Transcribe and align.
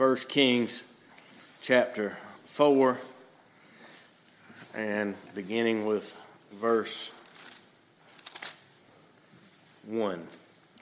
1 0.00 0.16
Kings 0.28 0.84
chapter 1.60 2.16
4 2.46 2.96
and 4.74 5.14
beginning 5.34 5.84
with 5.84 6.18
verse 6.54 7.12
1. 9.86 10.26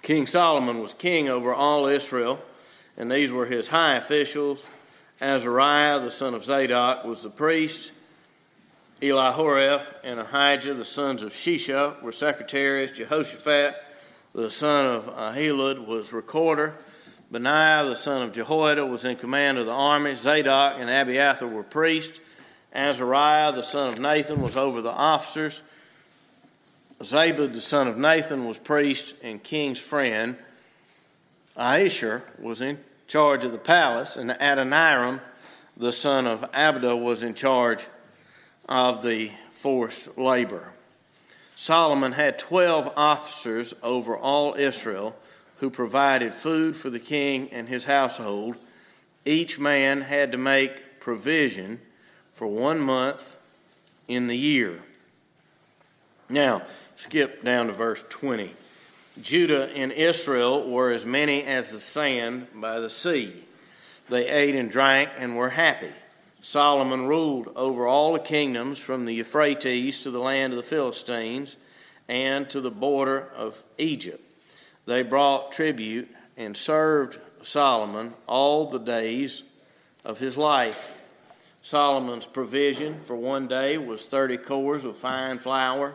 King 0.02 0.24
Solomon 0.28 0.78
was 0.78 0.94
king 0.94 1.28
over 1.28 1.52
all 1.52 1.86
Israel, 1.86 2.40
and 2.96 3.10
these 3.10 3.32
were 3.32 3.46
his 3.46 3.66
high 3.66 3.96
officials. 3.96 4.72
Azariah, 5.20 5.98
the 5.98 6.10
son 6.10 6.32
of 6.32 6.44
Zadok, 6.44 7.02
was 7.02 7.24
the 7.24 7.28
priest. 7.28 7.90
Elihoreph 9.00 9.94
and 10.04 10.20
Ahijah, 10.20 10.74
the 10.74 10.84
sons 10.84 11.24
of 11.24 11.32
Shisha, 11.32 12.00
were 12.02 12.12
secretaries. 12.12 12.92
Jehoshaphat, 12.92 13.74
the 14.32 14.48
son 14.48 14.86
of 14.86 15.06
Ahilud, 15.16 15.88
was 15.88 16.12
recorder. 16.12 16.76
Benaiah, 17.30 17.84
the 17.84 17.96
son 17.96 18.22
of 18.22 18.32
Jehoiada, 18.32 18.86
was 18.86 19.04
in 19.04 19.16
command 19.16 19.58
of 19.58 19.66
the 19.66 19.72
army. 19.72 20.14
Zadok 20.14 20.80
and 20.80 20.88
Abiathar 20.88 21.48
were 21.48 21.62
priests. 21.62 22.20
Azariah, 22.74 23.52
the 23.52 23.62
son 23.62 23.92
of 23.92 24.00
Nathan, 24.00 24.40
was 24.40 24.56
over 24.56 24.80
the 24.80 24.90
officers. 24.90 25.62
Zabud, 27.00 27.52
the 27.52 27.60
son 27.60 27.86
of 27.86 27.98
Nathan, 27.98 28.46
was 28.46 28.58
priest 28.58 29.16
and 29.22 29.42
king's 29.42 29.78
friend. 29.78 30.36
Ahishar 31.56 32.22
was 32.38 32.62
in 32.62 32.78
charge 33.06 33.44
of 33.44 33.52
the 33.52 33.58
palace, 33.58 34.16
and 34.16 34.30
Adoniram, 34.30 35.20
the 35.76 35.92
son 35.92 36.26
of 36.26 36.50
Abda, 36.52 36.98
was 37.00 37.22
in 37.22 37.34
charge 37.34 37.86
of 38.68 39.02
the 39.02 39.30
forced 39.52 40.16
labor. 40.16 40.72
Solomon 41.50 42.12
had 42.12 42.38
12 42.38 42.92
officers 42.96 43.74
over 43.82 44.16
all 44.16 44.54
Israel 44.54 45.16
who 45.60 45.70
provided 45.70 46.34
food 46.34 46.76
for 46.76 46.90
the 46.90 46.98
king 46.98 47.48
and 47.50 47.68
his 47.68 47.84
household. 47.84 48.56
Each 49.24 49.58
man 49.58 50.02
had 50.02 50.32
to 50.32 50.38
make 50.38 51.00
provision 51.00 51.80
for 52.32 52.46
one 52.46 52.80
month 52.80 53.36
in 54.06 54.26
the 54.26 54.36
year. 54.36 54.80
Now, 56.28 56.62
skip 56.96 57.42
down 57.42 57.66
to 57.68 57.72
verse 57.72 58.04
20. 58.08 58.52
Judah 59.20 59.68
and 59.74 59.90
Israel 59.90 60.68
were 60.68 60.92
as 60.92 61.04
many 61.04 61.42
as 61.42 61.72
the 61.72 61.80
sand 61.80 62.46
by 62.54 62.78
the 62.78 62.90
sea. 62.90 63.32
They 64.08 64.28
ate 64.28 64.54
and 64.54 64.70
drank 64.70 65.10
and 65.18 65.36
were 65.36 65.50
happy. 65.50 65.90
Solomon 66.40 67.06
ruled 67.06 67.50
over 67.56 67.86
all 67.86 68.12
the 68.12 68.20
kingdoms 68.20 68.78
from 68.78 69.04
the 69.04 69.14
Euphrates 69.14 70.02
to 70.04 70.10
the 70.10 70.20
land 70.20 70.52
of 70.52 70.56
the 70.56 70.62
Philistines 70.62 71.56
and 72.08 72.48
to 72.50 72.60
the 72.60 72.70
border 72.70 73.28
of 73.34 73.62
Egypt. 73.76 74.22
They 74.88 75.02
brought 75.02 75.52
tribute 75.52 76.08
and 76.38 76.56
served 76.56 77.18
Solomon 77.42 78.14
all 78.26 78.64
the 78.70 78.78
days 78.78 79.42
of 80.02 80.18
his 80.18 80.38
life. 80.38 80.94
Solomon's 81.60 82.24
provision 82.24 82.98
for 83.00 83.14
one 83.14 83.48
day 83.48 83.76
was 83.76 84.06
30 84.06 84.38
cors 84.38 84.86
of 84.86 84.96
fine 84.96 85.40
flour 85.40 85.92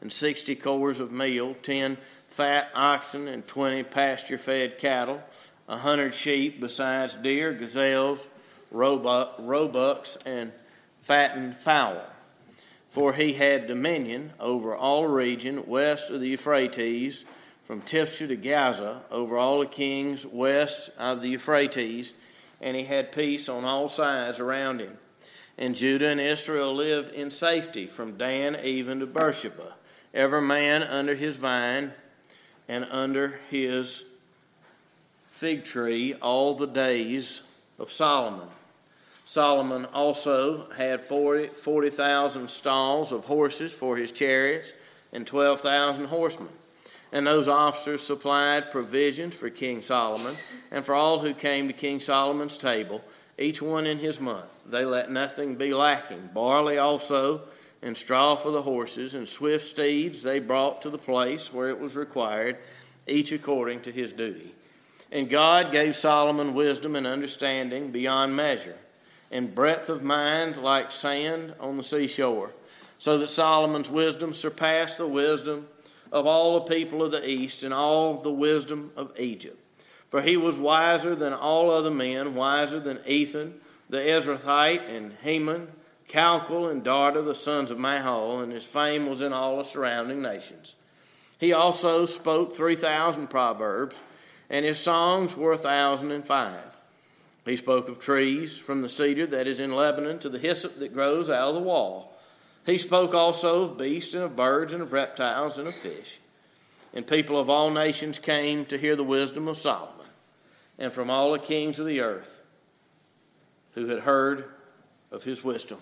and 0.00 0.10
60 0.10 0.54
cors 0.54 1.00
of 1.00 1.12
meal, 1.12 1.54
10 1.60 1.98
fat 2.28 2.70
oxen 2.74 3.28
and 3.28 3.46
20 3.46 3.82
pasture 3.82 4.38
fed 4.38 4.78
cattle, 4.78 5.22
100 5.66 6.14
sheep, 6.14 6.62
besides 6.62 7.16
deer, 7.16 7.52
gazelles, 7.52 8.26
roebucks, 8.70 10.16
and 10.24 10.50
fattened 11.02 11.56
fowl. 11.56 12.02
For 12.88 13.12
he 13.12 13.34
had 13.34 13.66
dominion 13.66 14.32
over 14.40 14.74
all 14.74 15.02
the 15.02 15.08
region 15.08 15.66
west 15.66 16.10
of 16.10 16.20
the 16.20 16.28
Euphrates, 16.28 17.26
from 17.70 17.82
Tiphsah 17.82 18.26
to 18.26 18.34
Gaza, 18.34 19.00
over 19.12 19.36
all 19.36 19.60
the 19.60 19.66
kings 19.66 20.26
west 20.26 20.90
of 20.98 21.22
the 21.22 21.28
Euphrates, 21.28 22.14
and 22.60 22.76
he 22.76 22.82
had 22.82 23.12
peace 23.12 23.48
on 23.48 23.64
all 23.64 23.88
sides 23.88 24.40
around 24.40 24.80
him. 24.80 24.98
And 25.56 25.76
Judah 25.76 26.08
and 26.08 26.20
Israel 26.20 26.74
lived 26.74 27.14
in 27.14 27.30
safety 27.30 27.86
from 27.86 28.18
Dan 28.18 28.58
even 28.64 28.98
to 28.98 29.06
Beersheba, 29.06 29.74
every 30.12 30.42
man 30.42 30.82
under 30.82 31.14
his 31.14 31.36
vine 31.36 31.92
and 32.68 32.88
under 32.90 33.38
his 33.50 34.04
fig 35.28 35.64
tree 35.64 36.14
all 36.14 36.56
the 36.56 36.66
days 36.66 37.42
of 37.78 37.92
Solomon. 37.92 38.48
Solomon 39.24 39.84
also 39.94 40.68
had 40.72 41.00
40,000 41.00 41.54
40, 41.54 42.48
stalls 42.48 43.12
of 43.12 43.26
horses 43.26 43.72
for 43.72 43.96
his 43.96 44.10
chariots 44.10 44.72
and 45.12 45.24
12,000 45.24 46.06
horsemen. 46.06 46.48
And 47.12 47.26
those 47.26 47.48
officers 47.48 48.02
supplied 48.02 48.70
provisions 48.70 49.34
for 49.34 49.50
King 49.50 49.82
Solomon 49.82 50.36
and 50.70 50.84
for 50.84 50.94
all 50.94 51.18
who 51.18 51.34
came 51.34 51.66
to 51.66 51.72
King 51.72 51.98
Solomon's 52.00 52.56
table 52.56 53.02
each 53.40 53.62
one 53.62 53.86
in 53.86 53.98
his 53.98 54.20
month. 54.20 54.64
They 54.70 54.84
let 54.84 55.10
nothing 55.10 55.56
be 55.56 55.72
lacking. 55.72 56.30
Barley 56.34 56.78
also, 56.78 57.40
and 57.82 57.96
straw 57.96 58.36
for 58.36 58.50
the 58.50 58.62
horses, 58.62 59.14
and 59.14 59.26
swift 59.26 59.64
steeds 59.64 60.22
they 60.22 60.38
brought 60.38 60.82
to 60.82 60.90
the 60.90 60.98
place 60.98 61.52
where 61.52 61.70
it 61.70 61.80
was 61.80 61.96
required, 61.96 62.58
each 63.06 63.32
according 63.32 63.80
to 63.80 63.90
his 63.90 64.12
duty. 64.12 64.54
And 65.10 65.28
God 65.28 65.72
gave 65.72 65.96
Solomon 65.96 66.54
wisdom 66.54 66.94
and 66.94 67.06
understanding 67.06 67.90
beyond 67.90 68.36
measure, 68.36 68.76
and 69.32 69.54
breadth 69.54 69.88
of 69.88 70.02
mind 70.02 70.58
like 70.58 70.92
sand 70.92 71.54
on 71.58 71.78
the 71.78 71.82
seashore, 71.82 72.52
so 72.98 73.16
that 73.18 73.30
Solomon's 73.30 73.88
wisdom 73.88 74.34
surpassed 74.34 74.98
the 74.98 75.06
wisdom 75.06 75.66
of 76.12 76.26
all 76.26 76.54
the 76.54 76.74
people 76.74 77.02
of 77.02 77.12
the 77.12 77.28
east 77.28 77.62
and 77.62 77.72
all 77.72 78.14
the 78.14 78.32
wisdom 78.32 78.90
of 78.96 79.12
Egypt. 79.18 79.56
For 80.08 80.22
he 80.22 80.36
was 80.36 80.58
wiser 80.58 81.14
than 81.14 81.32
all 81.32 81.70
other 81.70 81.90
men, 81.90 82.34
wiser 82.34 82.80
than 82.80 82.98
Ethan, 83.06 83.60
the 83.88 83.98
Ezrahite, 83.98 84.88
and 84.88 85.12
Heman, 85.22 85.68
Calcol, 86.08 86.70
and 86.70 86.84
Darda, 86.84 87.24
the 87.24 87.34
sons 87.34 87.70
of 87.70 87.78
Mahol, 87.78 88.42
and 88.42 88.52
his 88.52 88.64
fame 88.64 89.06
was 89.06 89.22
in 89.22 89.32
all 89.32 89.58
the 89.58 89.64
surrounding 89.64 90.20
nations. 90.20 90.74
He 91.38 91.52
also 91.52 92.06
spoke 92.06 92.54
3,000 92.54 93.28
proverbs, 93.28 94.00
and 94.50 94.66
his 94.66 94.78
songs 94.78 95.36
were 95.36 95.52
a 95.52 95.56
thousand 95.56 96.10
and 96.10 96.26
five. 96.26 96.76
He 97.44 97.56
spoke 97.56 97.88
of 97.88 97.98
trees, 97.98 98.58
from 98.58 98.82
the 98.82 98.88
cedar 98.88 99.26
that 99.28 99.46
is 99.46 99.60
in 99.60 99.74
Lebanon 99.74 100.18
to 100.20 100.28
the 100.28 100.38
hyssop 100.38 100.78
that 100.80 100.92
grows 100.92 101.30
out 101.30 101.48
of 101.48 101.54
the 101.54 101.60
wall. 101.60 102.09
He 102.66 102.78
spoke 102.78 103.14
also 103.14 103.64
of 103.64 103.78
beasts 103.78 104.14
and 104.14 104.22
of 104.22 104.36
birds 104.36 104.72
and 104.72 104.82
of 104.82 104.92
reptiles 104.92 105.58
and 105.58 105.66
of 105.66 105.74
fish. 105.74 106.18
And 106.92 107.06
people 107.06 107.38
of 107.38 107.48
all 107.48 107.70
nations 107.70 108.18
came 108.18 108.64
to 108.66 108.78
hear 108.78 108.96
the 108.96 109.04
wisdom 109.04 109.48
of 109.48 109.56
Solomon 109.56 110.06
and 110.78 110.92
from 110.92 111.10
all 111.10 111.32
the 111.32 111.38
kings 111.38 111.78
of 111.78 111.86
the 111.86 112.00
earth 112.00 112.40
who 113.74 113.86
had 113.86 114.00
heard 114.00 114.44
of 115.12 115.24
his 115.24 115.44
wisdom. 115.44 115.78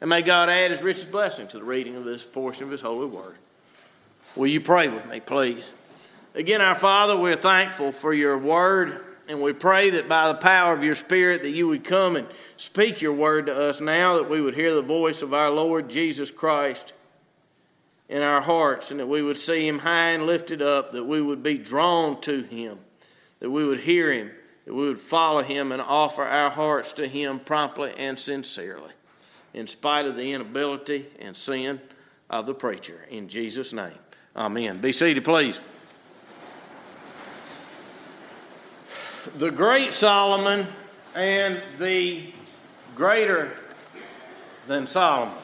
And 0.00 0.08
may 0.08 0.22
God 0.22 0.48
add 0.48 0.70
his 0.70 0.82
richest 0.82 1.10
blessing 1.10 1.48
to 1.48 1.58
the 1.58 1.64
reading 1.64 1.96
of 1.96 2.04
this 2.04 2.24
portion 2.24 2.64
of 2.64 2.70
his 2.70 2.80
holy 2.80 3.06
word. 3.06 3.36
Will 4.36 4.46
you 4.46 4.60
pray 4.60 4.88
with 4.88 5.06
me, 5.06 5.20
please? 5.20 5.68
Again, 6.34 6.60
our 6.60 6.76
Father, 6.76 7.18
we're 7.18 7.34
thankful 7.34 7.90
for 7.90 8.14
your 8.14 8.38
word, 8.38 9.04
and 9.30 9.40
we 9.40 9.52
pray 9.52 9.90
that 9.90 10.08
by 10.08 10.28
the 10.28 10.38
power 10.38 10.72
of 10.72 10.84
your 10.84 10.94
Spirit 10.94 11.42
that 11.42 11.50
you 11.50 11.68
would 11.68 11.84
come 11.84 12.16
and 12.16 12.26
speak 12.56 13.00
your 13.00 13.12
word 13.12 13.46
to 13.46 13.56
us 13.56 13.80
now, 13.80 14.16
that 14.16 14.28
we 14.28 14.40
would 14.40 14.54
hear 14.54 14.74
the 14.74 14.82
voice 14.82 15.22
of 15.22 15.32
our 15.32 15.50
Lord 15.50 15.88
Jesus 15.88 16.30
Christ 16.30 16.92
in 18.08 18.22
our 18.22 18.40
hearts, 18.40 18.90
and 18.90 18.98
that 18.98 19.06
we 19.06 19.22
would 19.22 19.36
see 19.36 19.66
him 19.66 19.78
high 19.78 20.10
and 20.10 20.26
lifted 20.26 20.60
up, 20.60 20.90
that 20.90 21.04
we 21.04 21.22
would 21.22 21.42
be 21.42 21.56
drawn 21.56 22.20
to 22.22 22.42
him 22.42 22.78
that 23.40 23.50
we 23.50 23.66
would 23.66 23.80
hear 23.80 24.12
him, 24.12 24.30
that 24.66 24.74
we 24.74 24.86
would 24.86 24.98
follow 24.98 25.42
him 25.42 25.72
and 25.72 25.82
offer 25.82 26.22
our 26.22 26.50
hearts 26.50 26.92
to 26.94 27.08
him 27.08 27.40
promptly 27.40 27.92
and 27.98 28.18
sincerely, 28.18 28.92
in 29.52 29.66
spite 29.66 30.06
of 30.06 30.16
the 30.16 30.32
inability 30.32 31.06
and 31.18 31.34
sin 31.34 31.80
of 32.28 32.46
the 32.46 32.54
preacher. 32.54 33.06
In 33.10 33.28
Jesus' 33.28 33.72
name, 33.72 33.98
amen. 34.36 34.78
Be 34.78 34.92
seated, 34.92 35.24
please. 35.24 35.60
The 39.36 39.50
great 39.50 39.92
Solomon 39.92 40.66
and 41.14 41.60
the 41.78 42.32
greater 42.96 43.52
than 44.66 44.86
Solomon. 44.86 45.34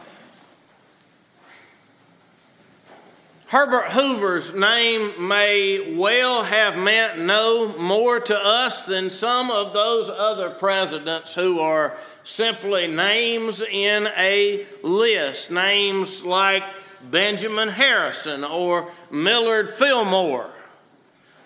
Herbert 3.49 3.93
Hoover's 3.93 4.55
name 4.55 5.28
may 5.28 5.94
well 5.96 6.43
have 6.43 6.78
meant 6.78 7.19
no 7.19 7.76
more 7.78 8.19
to 8.19 8.37
us 8.37 8.87
than 8.87 9.08
some 9.11 9.50
of 9.50 9.73
those 9.73 10.11
other 10.11 10.50
presidents 10.50 11.34
who 11.34 11.61
are 11.61 11.96
simply 12.25 12.88
names 12.88 13.61
in 13.62 14.08
a 14.17 14.67
list. 14.82 15.50
Names 15.50 16.25
like 16.25 16.64
Benjamin 17.11 17.69
Harrison 17.69 18.43
or 18.43 18.90
Millard 19.11 19.70
Fillmore. 19.70 20.50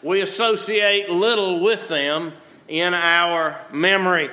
We 0.02 0.23
associate 0.23 1.11
little 1.11 1.61
with 1.61 1.88
them 1.88 2.32
in 2.69 2.94
our 2.94 3.61
memory. 3.73 4.31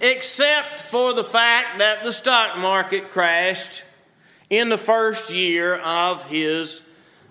Except 0.00 0.80
for 0.80 1.12
the 1.12 1.24
fact 1.24 1.78
that 1.78 2.02
the 2.04 2.12
stock 2.12 2.58
market 2.58 3.10
crashed 3.10 3.84
in 4.48 4.68
the 4.68 4.78
first 4.78 5.32
year 5.32 5.76
of 5.76 6.24
his 6.28 6.82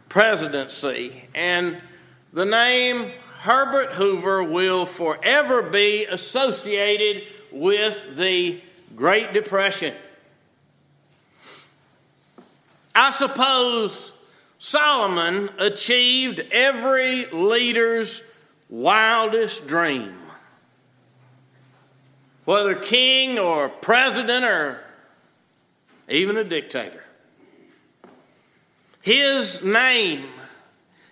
presidency. 0.09 1.27
And 1.33 1.77
the 2.33 2.45
name 2.45 3.11
Herbert 3.39 3.93
Hoover 3.93 4.43
will 4.43 4.85
forever 4.85 5.63
be 5.63 6.05
associated 6.05 7.27
with 7.51 8.17
the 8.17 8.61
Great 8.95 9.33
Depression. 9.33 9.93
I 12.93 13.11
suppose 13.11 14.13
Solomon 14.63 15.49
achieved 15.57 16.39
every 16.51 17.25
leader's 17.25 18.21
wildest 18.69 19.65
dream. 19.65 20.13
Whether 22.45 22.75
king 22.75 23.39
or 23.39 23.69
president 23.69 24.45
or 24.45 24.83
even 26.07 26.37
a 26.37 26.43
dictator. 26.43 27.03
His 29.01 29.65
name, 29.65 30.25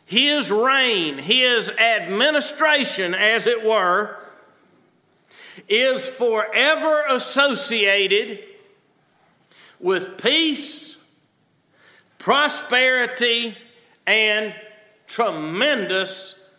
his 0.06 0.52
reign, 0.52 1.18
his 1.18 1.72
administration, 1.72 3.16
as 3.16 3.48
it 3.48 3.66
were, 3.66 4.16
is 5.68 6.08
forever 6.08 7.04
associated 7.10 8.44
with 9.80 10.22
peace, 10.22 10.99
prosperity, 12.20 13.58
and 14.06 14.56
tremendous 15.08 16.54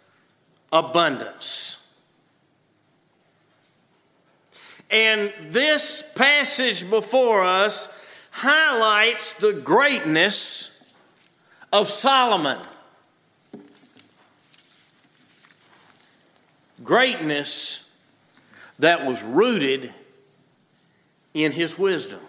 abundance. 0.73 2.01
And 4.91 5.33
this 5.43 6.13
passage 6.17 6.91
before 6.91 7.43
us 7.43 7.97
highlights 8.33 9.35
the 9.35 9.53
greatness 9.53 10.99
of 11.73 11.89
Solomon. 11.89 12.59
Greatness 16.83 17.99
that 18.79 19.07
was 19.07 19.23
rooted 19.23 19.93
in 21.35 21.53
his 21.53 21.79
wisdom. 21.79 22.21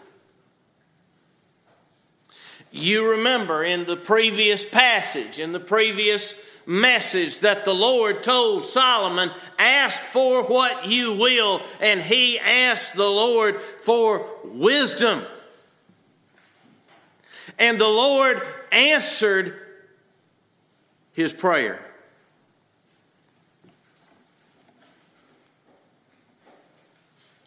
You 2.72 3.12
remember 3.12 3.64
in 3.64 3.86
the 3.86 3.98
previous 3.98 4.66
passage, 4.66 5.40
in 5.40 5.52
the 5.52 5.60
previous 5.60 6.40
message, 6.66 7.40
that 7.40 7.66
the 7.66 7.74
Lord 7.74 8.24
told 8.24 8.66
Solomon, 8.66 9.30
Ask 9.60 10.02
for 10.04 10.44
what 10.44 10.88
you 10.88 11.18
will, 11.18 11.62
and 11.82 12.02
he 12.02 12.40
asked 12.40 12.96
the 12.96 13.10
Lord 13.10 13.62
for 13.62 14.26
wisdom. 14.46 15.22
And 17.60 17.78
the 17.78 17.90
Lord 17.90 18.42
answered 18.72 19.60
his 21.14 21.34
prayer. 21.34 21.91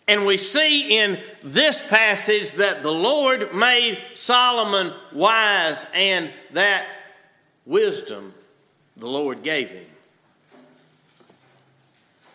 And 0.06 0.27
we 0.27 0.37
see 0.37 0.99
in 0.99 1.19
this 1.43 1.87
passage 1.89 2.55
that 2.55 2.83
the 2.83 2.93
Lord 2.93 3.55
made 3.55 3.99
Solomon 4.15 4.93
wise, 5.12 5.87
and 5.95 6.31
that 6.53 6.87
wisdom 7.65 8.35
the 8.97 9.09
Lord 9.09 9.43
gave 9.43 9.71
him 9.71 9.87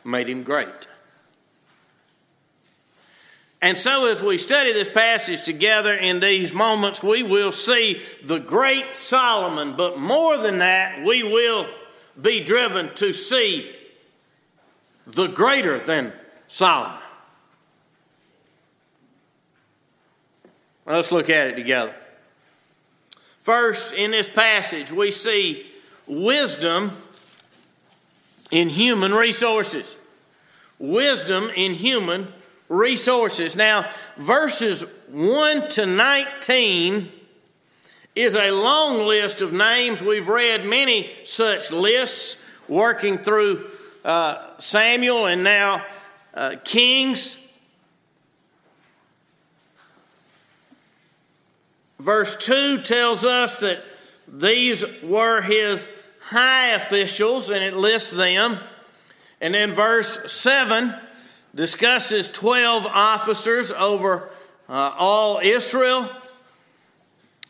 made 0.04 0.28
him 0.28 0.44
great. 0.44 0.88
And 3.62 3.78
so, 3.78 4.10
as 4.10 4.24
we 4.24 4.38
study 4.38 4.72
this 4.72 4.88
passage 4.88 5.44
together 5.44 5.94
in 5.94 6.22
these 6.22 6.54
moments, 6.54 7.04
we 7.04 7.24
will 7.24 7.52
see 7.52 8.02
the 8.24 8.40
great 8.40 8.96
Solomon, 8.96 9.74
but 9.76 10.00
more 10.00 10.38
than 10.38 10.60
that, 10.60 11.06
we 11.06 11.24
will 11.24 11.68
be 12.20 12.42
driven 12.44 12.94
to 12.96 13.12
see 13.12 13.70
the 15.06 15.28
greater 15.28 15.78
than 15.78 16.14
Solomon. 16.48 16.99
Let's 20.90 21.12
look 21.12 21.30
at 21.30 21.46
it 21.46 21.56
together. 21.56 21.94
First, 23.42 23.94
in 23.94 24.10
this 24.10 24.28
passage, 24.28 24.92
we 24.92 25.12
see 25.12 25.68
wisdom 26.08 26.92
in 28.50 28.70
human 28.70 29.14
resources. 29.14 29.96
Wisdom 30.80 31.52
in 31.56 31.76
human 31.76 32.28
resources. 32.70 33.56
Now, 33.56 33.86
verses 34.18 34.84
1 35.12 35.70
to 35.70 35.86
19 35.86 37.12
is 38.16 38.36
a 38.36 38.50
long 38.50 39.06
list 39.08 39.42
of 39.42 39.54
names. 39.54 40.02
We've 40.02 40.28
read 40.28 40.66
many 40.66 41.12
such 41.24 41.72
lists 41.72 42.44
working 42.68 43.20
through 43.20 43.64
uh, 44.04 44.58
Samuel 44.58 45.28
and 45.28 45.44
now 45.44 45.86
uh, 46.34 46.56
Kings. 46.64 47.49
Verse 52.00 52.38
2 52.38 52.82
tells 52.82 53.26
us 53.26 53.60
that 53.60 53.84
these 54.28 55.04
were 55.04 55.42
his 55.42 55.90
high 56.22 56.70
officials, 56.70 57.50
and 57.50 57.64
it 57.64 57.74
lists 57.74 58.12
them. 58.12 58.58
And 59.42 59.54
then 59.54 59.74
verse 59.74 60.32
7 60.32 60.94
discusses 61.54 62.28
12 62.30 62.86
officers 62.86 63.72
over 63.72 64.30
uh, 64.68 64.94
all 64.98 65.40
Israel 65.40 66.08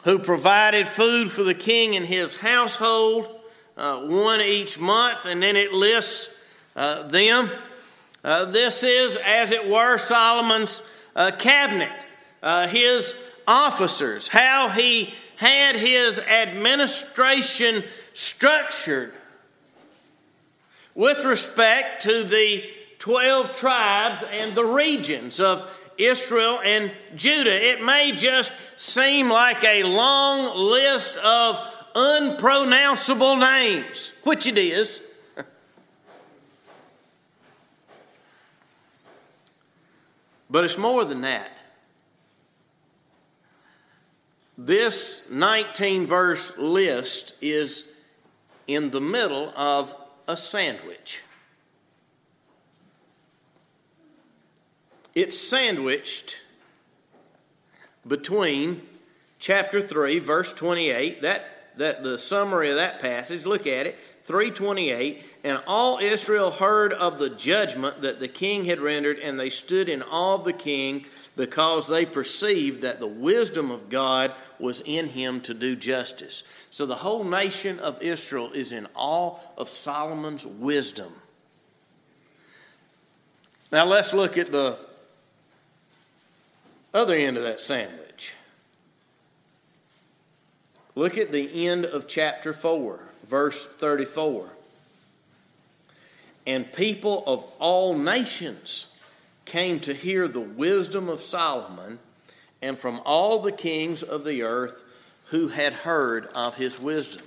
who 0.03 0.17
provided 0.17 0.87
food 0.87 1.29
for 1.29 1.43
the 1.43 1.53
king 1.53 1.95
and 1.95 2.05
his 2.05 2.39
household, 2.39 3.27
uh, 3.75 3.99
one 3.99 4.39
each 4.41 4.79
month, 4.79 5.25
and 5.25 5.43
then 5.43 5.57
it 5.57 5.73
lists 5.73 6.41
uh, 6.75 7.03
them. 7.03 7.49
Uh, 8.23 8.45
this 8.45 8.83
is, 8.83 9.17
as 9.17 9.51
it 9.51 9.69
were, 9.69 9.97
Solomon's 9.97 10.81
uh, 11.15 11.31
cabinet, 11.37 11.91
uh, 12.41 12.67
his 12.67 13.13
officers, 13.49 14.27
how 14.27 14.69
he 14.69 15.11
had 15.37 15.75
his 15.75 16.19
administration 16.19 17.83
structured 18.13 19.11
with 20.93 21.25
respect 21.25 22.03
to 22.03 22.23
the 22.23 22.63
12 22.99 23.53
tribes 23.53 24.23
and 24.31 24.53
the 24.53 24.63
regions 24.63 25.39
of 25.39 25.75
Israel 25.97 26.59
and 26.63 26.91
Judah. 27.15 27.71
It 27.71 27.83
may 27.83 28.11
just 28.11 28.53
seem 28.79 29.29
like 29.29 29.63
a 29.63 29.81
long 29.83 30.55
list 30.55 31.17
of 31.17 31.59
unpronounceable 31.95 33.37
names, 33.37 34.13
which 34.23 34.45
it 34.45 34.59
is. 34.59 35.01
but 40.49 40.63
it's 40.63 40.77
more 40.77 41.03
than 41.03 41.21
that. 41.21 41.51
This 44.69 45.31
19 45.31 46.05
verse 46.05 46.55
list 46.59 47.41
is 47.41 47.91
in 48.67 48.91
the 48.91 49.01
middle 49.01 49.51
of 49.57 49.95
a 50.27 50.37
sandwich. 50.37 51.23
It's 55.15 55.35
sandwiched 55.35 56.43
between 58.07 58.83
chapter 59.39 59.81
3, 59.81 60.19
verse 60.19 60.53
28, 60.53 61.23
that, 61.23 61.58
that 61.79 62.03
the 62.03 62.19
summary 62.19 62.69
of 62.69 62.75
that 62.75 62.99
passage, 62.99 63.45
look 63.45 63.65
at 63.65 63.87
it, 63.87 63.97
328, 64.23 65.23
and 65.43 65.63
all 65.65 65.97
Israel 65.97 66.51
heard 66.51 66.93
of 66.93 67.17
the 67.17 67.29
judgment 67.29 68.01
that 68.01 68.19
the 68.19 68.27
king 68.27 68.65
had 68.65 68.79
rendered, 68.79 69.17
and 69.17 69.39
they 69.39 69.49
stood 69.49 69.89
in 69.89 70.03
awe 70.03 70.35
of 70.35 70.43
the 70.43 70.53
king 70.53 71.05
because 71.35 71.87
they 71.87 72.05
perceived 72.05 72.81
that 72.81 72.99
the 72.99 73.07
wisdom 73.07 73.71
of 73.71 73.89
God 73.89 74.33
was 74.59 74.81
in 74.81 75.07
him 75.07 75.39
to 75.41 75.53
do 75.53 75.75
justice. 75.75 76.67
So 76.69 76.85
the 76.85 76.95
whole 76.95 77.23
nation 77.23 77.79
of 77.79 78.01
Israel 78.01 78.51
is 78.51 78.73
in 78.73 78.85
awe 78.93 79.37
of 79.57 79.69
Solomon's 79.69 80.45
wisdom. 80.45 81.11
Now 83.71 83.85
let's 83.85 84.13
look 84.13 84.37
at 84.37 84.51
the 84.51 84.77
other 86.93 87.15
end 87.15 87.37
of 87.37 87.43
that 87.43 87.61
sandwich. 87.61 88.08
Look 90.99 91.17
at 91.17 91.31
the 91.31 91.65
end 91.65 91.85
of 91.85 92.09
chapter 92.09 92.51
4, 92.51 92.99
verse 93.23 93.65
34. 93.65 94.49
And 96.45 96.73
people 96.73 97.23
of 97.25 97.49
all 97.57 97.97
nations 97.97 98.99
came 99.45 99.79
to 99.79 99.93
hear 99.93 100.27
the 100.27 100.41
wisdom 100.41 101.07
of 101.07 101.21
Solomon, 101.21 101.99
and 102.61 102.77
from 102.77 102.99
all 103.05 103.39
the 103.39 103.53
kings 103.53 104.03
of 104.03 104.25
the 104.25 104.43
earth 104.43 104.83
who 105.27 105.47
had 105.47 105.71
heard 105.71 106.27
of 106.35 106.55
his 106.55 106.81
wisdom. 106.81 107.25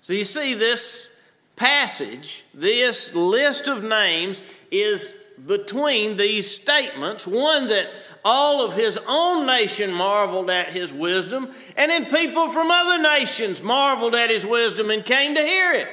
So 0.00 0.12
you 0.12 0.24
see, 0.24 0.54
this 0.54 1.22
passage, 1.54 2.42
this 2.52 3.14
list 3.14 3.68
of 3.68 3.84
names, 3.84 4.42
is 4.72 5.14
between 5.46 6.16
these 6.16 6.50
statements 6.50 7.28
one 7.28 7.68
that 7.68 7.90
all 8.28 8.60
of 8.60 8.74
his 8.74 8.98
own 9.06 9.46
nation 9.46 9.92
marveled 9.92 10.50
at 10.50 10.70
his 10.70 10.92
wisdom, 10.92 11.48
and 11.76 11.92
then 11.92 12.06
people 12.06 12.50
from 12.50 12.72
other 12.72 13.00
nations 13.00 13.62
marveled 13.62 14.16
at 14.16 14.30
his 14.30 14.44
wisdom 14.44 14.90
and 14.90 15.04
came 15.04 15.36
to 15.36 15.40
hear 15.40 15.72
it. 15.74 15.88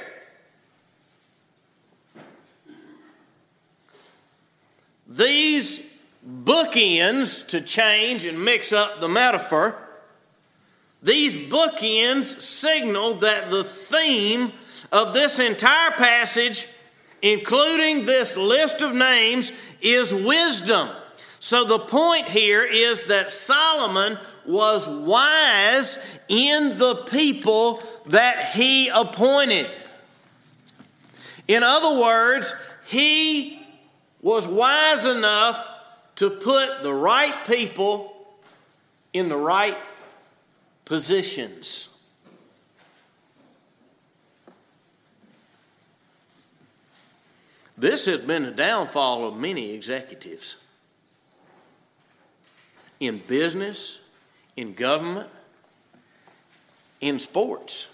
These 5.06 5.96
bookends, 6.28 7.46
to 7.50 7.60
change 7.60 8.24
and 8.24 8.44
mix 8.44 8.72
up 8.72 9.00
the 9.00 9.08
metaphor, 9.08 9.76
these 11.04 11.36
bookends 11.36 12.24
signal 12.24 13.14
that 13.14 13.52
the 13.52 13.62
theme 13.62 14.50
of 14.90 15.14
this 15.14 15.38
entire 15.38 15.92
passage, 15.92 16.66
including 17.22 18.06
this 18.06 18.36
list 18.36 18.82
of 18.82 18.92
names, 18.92 19.52
is 19.80 20.12
wisdom. 20.12 20.88
So 21.44 21.62
the 21.64 21.78
point 21.78 22.26
here 22.26 22.64
is 22.64 23.04
that 23.04 23.28
Solomon 23.28 24.18
was 24.46 24.88
wise 24.88 26.18
in 26.26 26.70
the 26.78 27.04
people 27.10 27.82
that 28.06 28.52
he 28.54 28.88
appointed. 28.88 29.68
In 31.46 31.62
other 31.62 32.00
words, 32.00 32.54
he 32.86 33.62
was 34.22 34.48
wise 34.48 35.04
enough 35.04 35.68
to 36.14 36.30
put 36.30 36.82
the 36.82 36.94
right 36.94 37.34
people 37.46 38.16
in 39.12 39.28
the 39.28 39.36
right 39.36 39.76
positions. 40.86 42.08
This 47.76 48.06
has 48.06 48.20
been 48.20 48.44
the 48.44 48.50
downfall 48.50 49.26
of 49.28 49.36
many 49.36 49.74
executives 49.74 50.63
in 53.00 53.18
business, 53.18 54.10
in 54.56 54.72
government, 54.72 55.28
in 57.00 57.18
sports. 57.18 57.90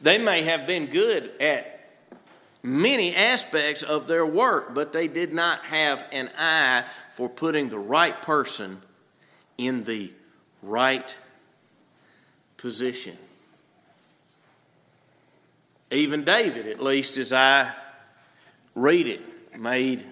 They 0.00 0.18
may 0.18 0.42
have 0.42 0.66
been 0.66 0.86
good 0.86 1.30
at 1.40 1.90
many 2.62 3.14
aspects 3.14 3.82
of 3.82 4.06
their 4.06 4.26
work, 4.26 4.74
but 4.74 4.92
they 4.92 5.08
did 5.08 5.32
not 5.32 5.64
have 5.64 6.04
an 6.12 6.30
eye 6.38 6.84
for 7.10 7.28
putting 7.28 7.68
the 7.68 7.78
right 7.78 8.20
person 8.22 8.80
in 9.58 9.84
the 9.84 10.12
right 10.62 11.16
position. 12.56 13.16
Even 15.90 16.24
David, 16.24 16.66
at 16.66 16.82
least 16.82 17.18
as 17.18 17.32
I 17.32 17.70
read 18.74 19.06
it, 19.06 19.20
made 19.58 20.04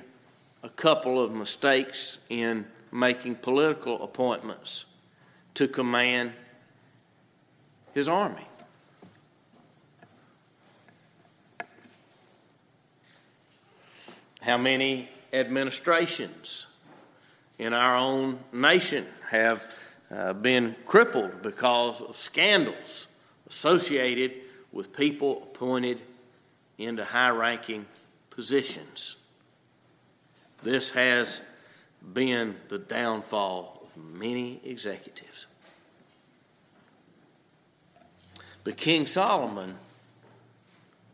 a 0.62 0.68
couple 0.68 1.22
of 1.22 1.32
mistakes 1.32 2.24
in 2.28 2.66
making 2.92 3.36
political 3.36 4.02
appointments 4.02 4.94
to 5.54 5.68
command 5.68 6.32
his 7.94 8.08
army. 8.08 8.46
How 14.42 14.56
many 14.56 15.08
administrations 15.32 16.78
in 17.58 17.74
our 17.74 17.96
own 17.96 18.38
nation 18.52 19.04
have 19.30 19.74
uh, 20.10 20.32
been 20.32 20.74
crippled 20.86 21.42
because 21.42 22.00
of 22.00 22.16
scandals 22.16 23.08
associated 23.48 24.32
with 24.72 24.96
people 24.96 25.42
appointed 25.42 26.00
into 26.78 27.04
high 27.04 27.30
ranking 27.30 27.84
positions? 28.30 29.19
This 30.62 30.90
has 30.90 31.48
been 32.12 32.56
the 32.68 32.78
downfall 32.78 33.82
of 33.82 33.96
many 33.96 34.60
executives. 34.64 35.46
But 38.62 38.76
King 38.76 39.06
Solomon 39.06 39.76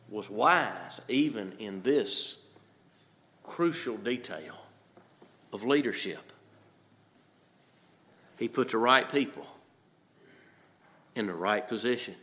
was 0.08 0.28
wise 0.28 1.00
even 1.08 1.52
in 1.58 1.82
this 1.82 2.44
crucial 3.44 3.96
detail 3.96 4.56
of 5.52 5.64
leadership. 5.64 6.32
He 8.38 8.48
put 8.48 8.70
the 8.70 8.78
right 8.78 9.10
people 9.10 9.46
in 11.14 11.26
the 11.26 11.34
right 11.34 11.66
position. 11.66 12.14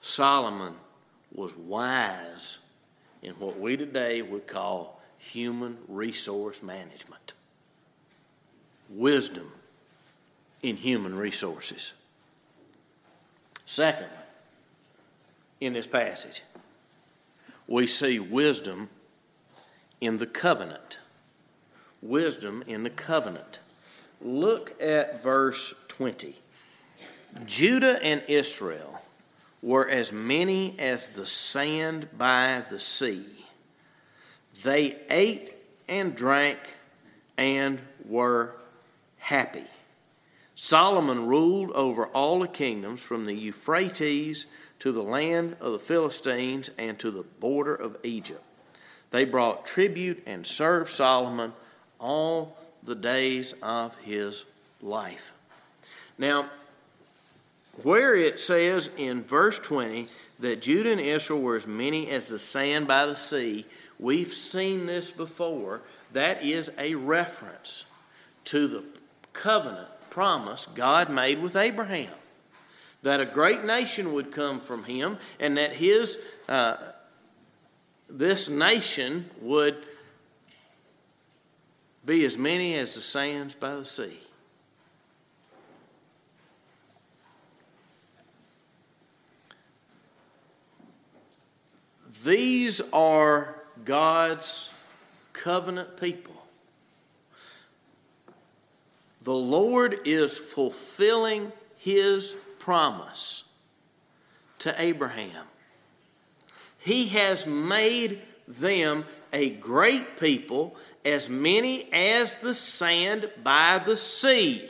Solomon 0.00 0.74
was 1.32 1.56
wise 1.56 2.60
in 3.22 3.32
what 3.34 3.58
we 3.58 3.76
today 3.76 4.20
would 4.22 4.46
call 4.46 4.93
human 5.24 5.78
resource 5.88 6.62
management. 6.62 7.32
Wisdom 8.90 9.50
in 10.62 10.76
human 10.76 11.14
resources. 11.16 11.94
Secondly, 13.66 14.10
in 15.60 15.72
this 15.72 15.86
passage, 15.86 16.42
we 17.66 17.86
see 17.86 18.18
wisdom 18.18 18.88
in 20.00 20.18
the 20.18 20.26
covenant. 20.26 20.98
Wisdom 22.02 22.62
in 22.66 22.82
the 22.82 22.90
covenant. 22.90 23.58
Look 24.20 24.80
at 24.80 25.22
verse 25.22 25.84
20. 25.88 26.34
Judah 27.46 28.02
and 28.02 28.22
Israel 28.28 29.00
were 29.62 29.88
as 29.88 30.12
many 30.12 30.78
as 30.78 31.08
the 31.08 31.26
sand 31.26 32.08
by 32.16 32.62
the 32.68 32.78
sea. 32.78 33.43
They 34.64 34.96
ate 35.10 35.52
and 35.88 36.16
drank 36.16 36.58
and 37.36 37.80
were 38.06 38.54
happy. 39.18 39.64
Solomon 40.54 41.26
ruled 41.26 41.70
over 41.72 42.06
all 42.06 42.40
the 42.40 42.48
kingdoms 42.48 43.02
from 43.02 43.26
the 43.26 43.34
Euphrates 43.34 44.46
to 44.78 44.90
the 44.90 45.02
land 45.02 45.56
of 45.60 45.72
the 45.72 45.78
Philistines 45.78 46.70
and 46.78 46.98
to 46.98 47.10
the 47.10 47.22
border 47.22 47.74
of 47.74 47.98
Egypt. 48.02 48.42
They 49.10 49.24
brought 49.24 49.66
tribute 49.66 50.22
and 50.26 50.46
served 50.46 50.90
Solomon 50.90 51.52
all 52.00 52.56
the 52.82 52.94
days 52.94 53.54
of 53.62 53.96
his 53.98 54.44
life. 54.80 55.32
Now, 56.16 56.48
where 57.82 58.14
it 58.14 58.38
says 58.38 58.90
in 58.96 59.22
verse 59.22 59.58
20 59.58 60.08
that 60.40 60.62
Judah 60.62 60.92
and 60.92 61.00
Israel 61.00 61.40
were 61.40 61.56
as 61.56 61.66
many 61.66 62.10
as 62.10 62.28
the 62.28 62.38
sand 62.38 62.86
by 62.86 63.06
the 63.06 63.16
sea, 63.16 63.66
we've 63.98 64.32
seen 64.32 64.86
this 64.86 65.10
before. 65.10 65.82
That 66.12 66.44
is 66.44 66.70
a 66.78 66.94
reference 66.94 67.86
to 68.44 68.68
the 68.68 68.84
covenant 69.32 69.88
promise 70.10 70.66
God 70.66 71.10
made 71.10 71.42
with 71.42 71.56
Abraham 71.56 72.12
that 73.02 73.20
a 73.20 73.26
great 73.26 73.64
nation 73.64 74.14
would 74.14 74.32
come 74.32 74.60
from 74.60 74.84
him 74.84 75.18
and 75.38 75.56
that 75.58 75.74
his 75.74 76.18
uh, 76.48 76.76
this 78.08 78.48
nation 78.48 79.28
would 79.40 79.76
be 82.04 82.24
as 82.24 82.36
many 82.36 82.76
as 82.76 82.94
the 82.94 83.00
sands 83.00 83.54
by 83.54 83.74
the 83.74 83.84
sea. 83.84 84.18
These 92.24 92.80
are 92.92 93.54
God's 93.84 94.72
covenant 95.32 96.00
people. 96.00 96.34
The 99.22 99.32
Lord 99.32 100.00
is 100.04 100.38
fulfilling 100.38 101.52
his 101.78 102.34
promise 102.58 103.52
to 104.60 104.74
Abraham. 104.80 105.44
He 106.78 107.08
has 107.08 107.46
made 107.46 108.20
them 108.46 109.04
a 109.32 109.50
great 109.50 110.18
people, 110.18 110.76
as 111.04 111.28
many 111.28 111.92
as 111.92 112.36
the 112.36 112.54
sand 112.54 113.30
by 113.42 113.82
the 113.84 113.96
sea. 113.96 114.68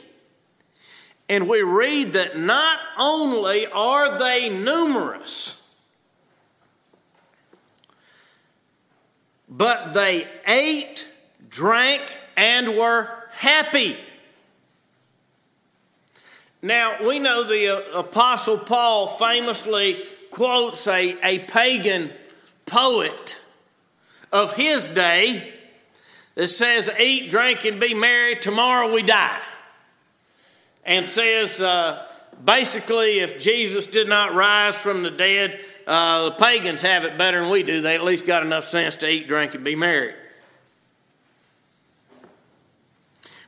And 1.29 1.47
we 1.47 1.61
read 1.61 2.13
that 2.13 2.37
not 2.37 2.79
only 2.97 3.67
are 3.67 4.17
they 4.19 4.49
numerous, 4.49 5.64
but 9.57 9.93
they 9.93 10.27
ate, 10.47 11.07
drank, 11.49 12.01
and 12.35 12.75
were 12.75 13.07
happy. 13.31 13.95
Now, 16.61 16.97
we 17.07 17.19
know 17.19 17.43
the 17.43 17.77
uh, 17.77 17.99
Apostle 17.99 18.57
Paul 18.57 19.07
famously 19.07 20.01
quotes 20.31 20.87
a, 20.87 21.15
a 21.23 21.39
pagan 21.39 22.11
poet 22.65 23.39
of 24.31 24.53
his 24.53 24.87
day 24.87 25.53
that 26.33 26.47
says, 26.47 26.89
Eat, 26.99 27.29
drink, 27.29 27.63
and 27.63 27.79
be 27.79 27.93
merry, 27.93 28.35
tomorrow 28.35 28.93
we 28.93 29.03
die. 29.03 29.39
And 30.83 31.05
says, 31.05 31.61
uh, 31.61 32.05
basically, 32.43 33.19
if 33.19 33.39
Jesus 33.39 33.87
did 33.87 34.07
not 34.07 34.33
rise 34.33 34.77
from 34.77 35.03
the 35.03 35.11
dead, 35.11 35.59
uh, 35.87 36.25
the 36.25 36.31
pagans 36.31 36.81
have 36.81 37.03
it 37.03 37.17
better 37.17 37.41
than 37.41 37.49
we 37.49 37.63
do. 37.63 37.81
They 37.81 37.95
at 37.95 38.03
least 38.03 38.25
got 38.25 38.43
enough 38.43 38.65
sense 38.65 38.97
to 38.97 39.09
eat, 39.09 39.27
drink, 39.27 39.53
and 39.55 39.63
be 39.63 39.75
merry. 39.75 40.13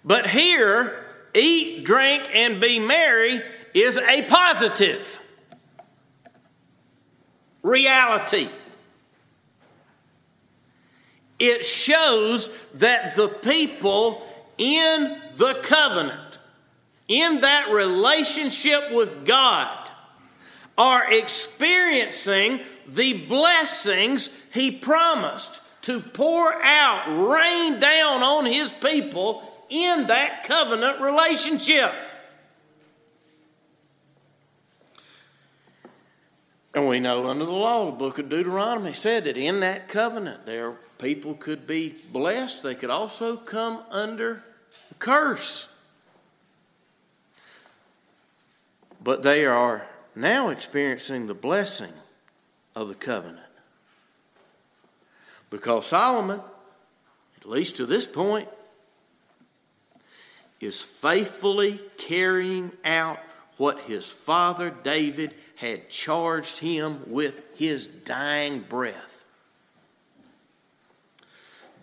But 0.06 0.28
here, 0.28 1.04
eat, 1.34 1.84
drink, 1.84 2.30
and 2.34 2.62
be 2.62 2.80
merry 2.80 3.42
is 3.74 3.98
a 3.98 4.22
positive 4.24 5.20
reality. 7.62 8.48
It 11.40 11.66
shows 11.66 12.70
that 12.70 13.16
the 13.16 13.28
people 13.28 14.26
in 14.58 15.18
the 15.36 15.60
covenant, 15.64 16.27
in 17.08 17.42
that 17.42 17.72
relationship 17.72 18.92
with 18.92 19.26
God, 19.26 19.90
are 20.78 21.12
experiencing 21.12 22.60
the 22.88 23.26
blessings 23.26 24.48
He 24.54 24.72
promised 24.72 25.62
to 25.84 26.00
pour 26.00 26.54
out, 26.62 27.08
rain 27.08 27.80
down 27.80 28.22
on 28.22 28.46
His 28.46 28.74
people 28.74 29.44
in 29.70 30.08
that 30.08 30.44
covenant 30.44 31.00
relationship. 31.02 31.92
And 36.74 36.88
we 36.88 37.00
know 37.00 37.26
under 37.26 37.46
the 37.46 37.52
law, 37.52 37.88
the 37.88 37.92
book 37.94 38.20
of 38.20 38.30
Deuteronomy 38.30 38.94
said 38.94 39.24
that 39.24 39.36
in 39.36 39.62
that 39.62 39.90
covenant, 39.90 40.46
there 40.46 40.74
people 41.00 41.34
could 41.34 41.66
be 41.66 41.96
blessed. 42.12 42.62
They 42.62 42.76
could 42.76 42.92
also 42.92 43.36
come 43.36 43.82
under 43.90 44.44
curse. 45.00 45.74
But 49.08 49.24
they 49.24 49.46
are 49.46 49.88
now 50.16 50.50
experiencing 50.50 51.28
the 51.28 51.34
blessing 51.34 51.94
of 52.76 52.90
the 52.90 52.94
covenant. 52.94 53.40
Because 55.50 55.86
Solomon, 55.86 56.42
at 57.40 57.48
least 57.48 57.78
to 57.78 57.86
this 57.86 58.06
point, 58.06 58.50
is 60.60 60.82
faithfully 60.82 61.80
carrying 61.98 62.74
out 62.84 63.20
what 63.56 63.80
his 63.80 64.06
father 64.06 64.76
David 64.84 65.34
had 65.56 65.90
charged 65.90 66.58
him 66.58 67.00
with 67.08 67.58
his 67.58 67.88
dying 67.88 68.60
breath. 68.60 69.24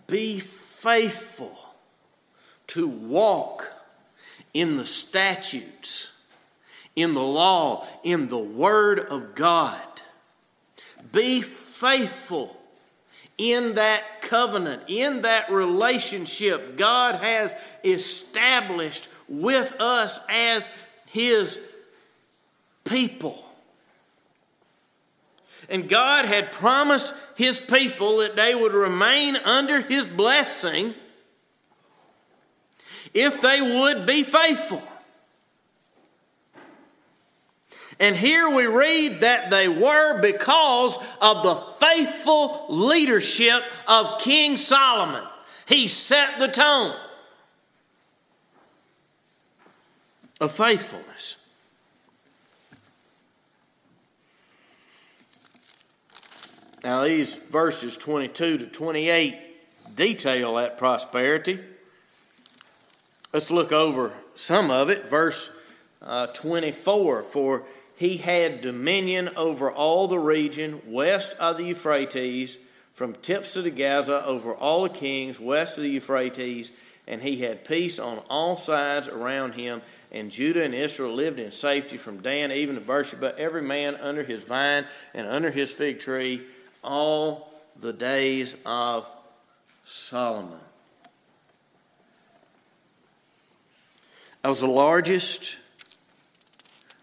Be 0.05 0.39
faithful 0.39 1.57
to 2.67 2.87
walk 2.87 3.73
in 4.53 4.77
the 4.77 4.85
statutes, 4.85 6.14
in 6.95 7.13
the 7.13 7.23
law, 7.23 7.85
in 8.03 8.27
the 8.27 8.37
Word 8.37 8.99
of 8.99 9.35
God. 9.35 9.81
Be 11.11 11.41
faithful 11.41 12.55
in 13.37 13.75
that 13.75 14.21
covenant, 14.21 14.83
in 14.87 15.21
that 15.21 15.51
relationship 15.51 16.77
God 16.77 17.15
has 17.15 17.55
established 17.83 19.09
with 19.27 19.79
us 19.79 20.19
as 20.29 20.69
His 21.07 21.59
people. 22.85 23.41
And 25.67 25.89
God 25.89 26.25
had 26.25 26.51
promised 26.51 27.13
His 27.35 27.59
people 27.59 28.17
that 28.17 28.35
they 28.35 28.55
would 28.55 28.73
remain 28.73 29.35
under 29.35 29.81
His 29.81 30.05
blessing 30.05 30.93
if 33.13 33.41
they 33.41 33.61
would 33.61 34.05
be 34.05 34.23
faithful. 34.23 34.83
And 37.99 38.15
here 38.15 38.49
we 38.49 38.65
read 38.65 39.21
that 39.21 39.49
they 39.49 39.67
were 39.67 40.21
because 40.21 40.97
of 41.21 41.43
the 41.43 41.55
faithful 41.79 42.65
leadership 42.69 43.63
of 43.87 44.19
King 44.19 44.57
Solomon. 44.57 45.23
He 45.67 45.87
set 45.87 46.39
the 46.39 46.47
tone 46.47 46.95
of 50.41 50.51
faithfulness. 50.51 51.41
Now, 56.83 57.03
these 57.03 57.35
verses 57.35 57.97
22 57.97 58.59
to 58.59 58.67
28 58.67 59.35
detail 59.95 60.55
that 60.55 60.77
prosperity. 60.77 61.59
Let's 63.33 63.49
look 63.49 63.71
over 63.71 64.13
some 64.35 64.69
of 64.69 64.89
it. 64.89 65.09
Verse 65.09 65.49
uh, 66.01 66.27
24 66.27 67.23
For 67.23 67.63
he 67.95 68.17
had 68.17 68.61
dominion 68.61 69.29
over 69.37 69.71
all 69.71 70.07
the 70.07 70.19
region 70.19 70.81
west 70.85 71.35
of 71.39 71.57
the 71.57 71.63
Euphrates, 71.63 72.57
from 72.93 73.13
Tiphsah 73.13 73.63
to 73.63 73.71
Gaza, 73.71 74.25
over 74.25 74.53
all 74.53 74.83
the 74.83 74.89
kings 74.89 75.39
west 75.39 75.77
of 75.77 75.83
the 75.83 75.89
Euphrates, 75.89 76.71
and 77.07 77.21
he 77.21 77.37
had 77.37 77.65
peace 77.65 77.99
on 77.99 78.21
all 78.29 78.57
sides 78.57 79.07
around 79.07 79.53
him. 79.53 79.81
And 80.11 80.31
Judah 80.31 80.63
and 80.63 80.73
Israel 80.73 81.13
lived 81.13 81.39
in 81.39 81.51
safety 81.51 81.97
from 81.97 82.21
Dan 82.21 82.51
even 82.51 82.75
to 82.75 82.81
Beersheba, 82.81 83.37
every 83.37 83.61
man 83.61 83.95
under 83.95 84.23
his 84.23 84.43
vine 84.43 84.85
and 85.13 85.27
under 85.27 85.51
his 85.51 85.71
fig 85.71 85.99
tree 85.99 86.41
all 86.83 87.51
the 87.79 87.93
days 87.93 88.55
of 88.65 89.09
Solomon. 89.83 90.59
That 94.41 94.49
was 94.49 94.61
the 94.61 94.67
largest 94.67 95.57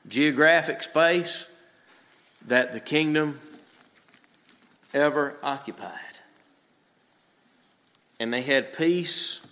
geographic 0.08 0.82
space 0.82 1.50
that 2.46 2.72
the 2.72 2.80
kingdom 2.80 3.38
ever 4.94 5.38
occupied. 5.42 5.98
And 8.18 8.32
they 8.32 8.42
had 8.42 8.76
peace 8.76 9.46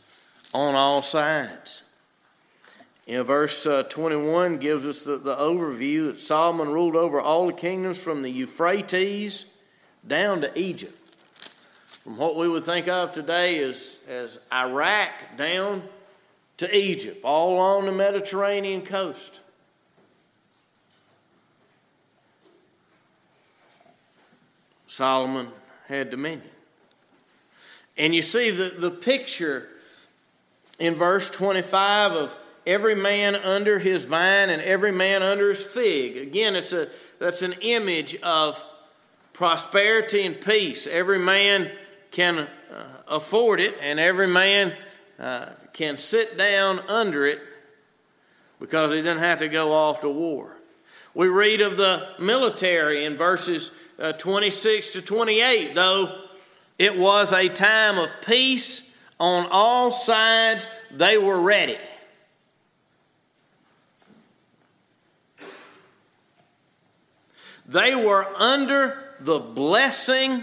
on 0.53 0.75
all 0.75 1.03
sides. 1.03 1.85
You 3.07 3.19
know, 3.19 3.25
verse 3.25 3.67
uh, 3.67 3.83
21 3.85 4.59
gives 4.59 4.87
us 4.87 5.05
the, 5.05 5.17
the 5.17 5.35
overview 5.35 6.07
that 6.07 6.21
Solomon 6.21 6.69
ruled 6.69 6.95
over 6.95 7.21
all 7.21 7.47
the 7.47 7.53
kingdoms 7.53 7.99
from 7.99 8.23
the 8.23 8.31
Euphrates 8.31 9.47
down 10.07 10.43
to 10.43 10.59
Egypt. 10.59 10.97
From 12.05 12.17
what 12.17 12.37
we 12.37 12.49
would 12.49 12.65
think 12.65 12.89
of 12.89 13.13
today 13.13 13.63
as, 13.63 13.99
as 14.09 14.41
Iraq 14.53 15.37
down 15.37 15.83
to 16.59 16.77
Egypt, 16.77 17.19
all 17.25 17.55
along 17.55 17.87
the 17.87 17.93
Mediterranean 17.93 18.83
coast. 18.83 19.41
Solomon 24.91 25.47
had 25.87 26.11
dominion. 26.11 26.51
And 27.97 28.13
you 28.13 28.23
see 28.23 28.51
the, 28.51 28.71
the 28.71 28.91
picture 28.91 29.69
in 30.81 30.97
verse 30.97 31.31
25 31.31 32.11
of 32.11 32.37
every 32.67 32.97
man 32.97 33.37
under 33.37 33.79
his 33.79 34.05
vine 34.05 34.51
and 34.51 34.61
every 34.61 34.91
man 34.91 35.23
under 35.23 35.49
his 35.49 35.63
fig. 35.63 36.17
Again, 36.17 36.57
it's 36.57 36.73
a, 36.73 36.89
that's 37.21 37.43
an 37.43 37.55
image 37.61 38.17
of 38.23 38.67
prosperity 39.33 40.27
and 40.27 40.41
peace. 40.41 40.89
Every 40.89 41.21
man 41.21 41.71
can 42.11 42.39
uh, 42.39 42.49
afford 43.07 43.61
it, 43.61 43.77
and 43.81 44.01
every 44.01 44.27
man 44.27 44.75
uh, 45.21 45.51
can 45.73 45.99
sit 45.99 46.37
down 46.37 46.81
under 46.89 47.25
it 47.27 47.39
because 48.59 48.91
he 48.91 49.03
doesn't 49.03 49.23
have 49.23 49.39
to 49.39 49.49
go 49.49 49.71
off 49.71 50.01
to 50.01 50.09
war. 50.09 50.57
We 51.15 51.29
read 51.29 51.61
of 51.61 51.77
the 51.77 52.09
military 52.19 53.05
in 53.05 53.17
verses 53.17 53.90
uh, 54.01 54.13
26 54.13 54.95
to 54.95 55.03
28, 55.03 55.75
though 55.75 56.23
it 56.79 56.97
was 56.97 57.33
a 57.33 57.49
time 57.49 57.99
of 57.99 58.11
peace 58.27 58.99
on 59.19 59.47
all 59.51 59.93
sides, 59.93 60.67
they 60.91 61.19
were 61.19 61.41
ready. 61.41 61.77
They 67.67 67.95
were 67.95 68.25
under 68.37 69.15
the 69.21 69.39
blessing 69.39 70.43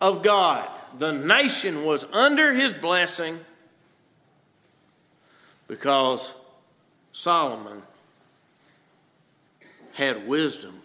of 0.00 0.22
God. 0.22 0.68
The 0.98 1.12
nation 1.12 1.84
was 1.84 2.04
under 2.12 2.52
his 2.52 2.72
blessing 2.74 3.40
because 5.66 6.34
Solomon 7.12 7.82
had 9.94 10.28
wisdom 10.28 10.80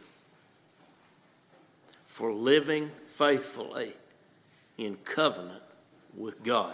for 2.15 2.31
living 2.31 2.89
faithfully 3.07 3.91
in 4.77 4.95
covenant 5.03 5.61
with 6.15 6.41
God. 6.43 6.73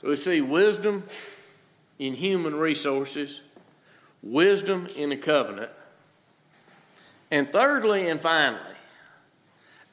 So 0.00 0.08
we 0.08 0.16
see 0.16 0.40
wisdom 0.40 1.02
in 1.98 2.14
human 2.14 2.54
resources, 2.54 3.42
wisdom 4.22 4.88
in 4.96 5.10
the 5.10 5.18
covenant, 5.18 5.70
and 7.30 7.46
thirdly 7.52 8.08
and 8.08 8.18
finally, 8.18 8.78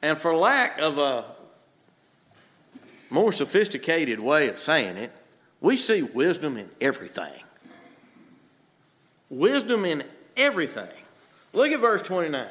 and 0.00 0.16
for 0.16 0.34
lack 0.34 0.80
of 0.80 0.96
a 0.96 1.26
more 3.10 3.32
sophisticated 3.32 4.18
way 4.18 4.48
of 4.48 4.58
saying 4.58 4.96
it, 4.96 5.12
we 5.60 5.76
see 5.76 6.00
wisdom 6.00 6.56
in 6.56 6.70
everything. 6.80 7.42
Wisdom 9.28 9.84
in 9.84 10.02
everything. 10.34 11.01
Look 11.52 11.72
at 11.72 11.80
verse 11.80 12.02
29. 12.02 12.46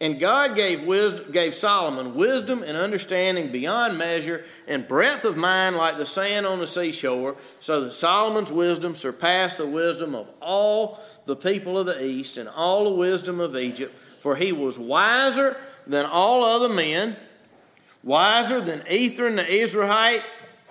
And 0.00 0.20
God 0.20 0.54
gave, 0.54 0.84
wisdom, 0.84 1.32
gave 1.32 1.54
Solomon 1.54 2.14
wisdom 2.14 2.62
and 2.62 2.76
understanding 2.76 3.50
beyond 3.50 3.98
measure, 3.98 4.44
and 4.68 4.86
breadth 4.86 5.24
of 5.24 5.36
mind 5.36 5.76
like 5.76 5.96
the 5.96 6.06
sand 6.06 6.46
on 6.46 6.60
the 6.60 6.68
seashore, 6.68 7.34
so 7.58 7.80
that 7.80 7.90
Solomon's 7.90 8.52
wisdom 8.52 8.94
surpassed 8.94 9.58
the 9.58 9.66
wisdom 9.66 10.14
of 10.14 10.28
all 10.40 11.00
the 11.26 11.34
people 11.34 11.78
of 11.78 11.86
the 11.86 12.02
east 12.02 12.38
and 12.38 12.48
all 12.48 12.84
the 12.84 12.90
wisdom 12.90 13.40
of 13.40 13.56
Egypt 13.56 13.98
for 14.20 14.36
he 14.36 14.52
was 14.52 14.78
wiser 14.78 15.56
than 15.86 16.04
all 16.04 16.44
other 16.44 16.68
men, 16.68 17.16
wiser 18.02 18.60
than 18.60 18.86
Ethan 18.88 19.36
the 19.36 19.44
Ezrahite, 19.44 20.22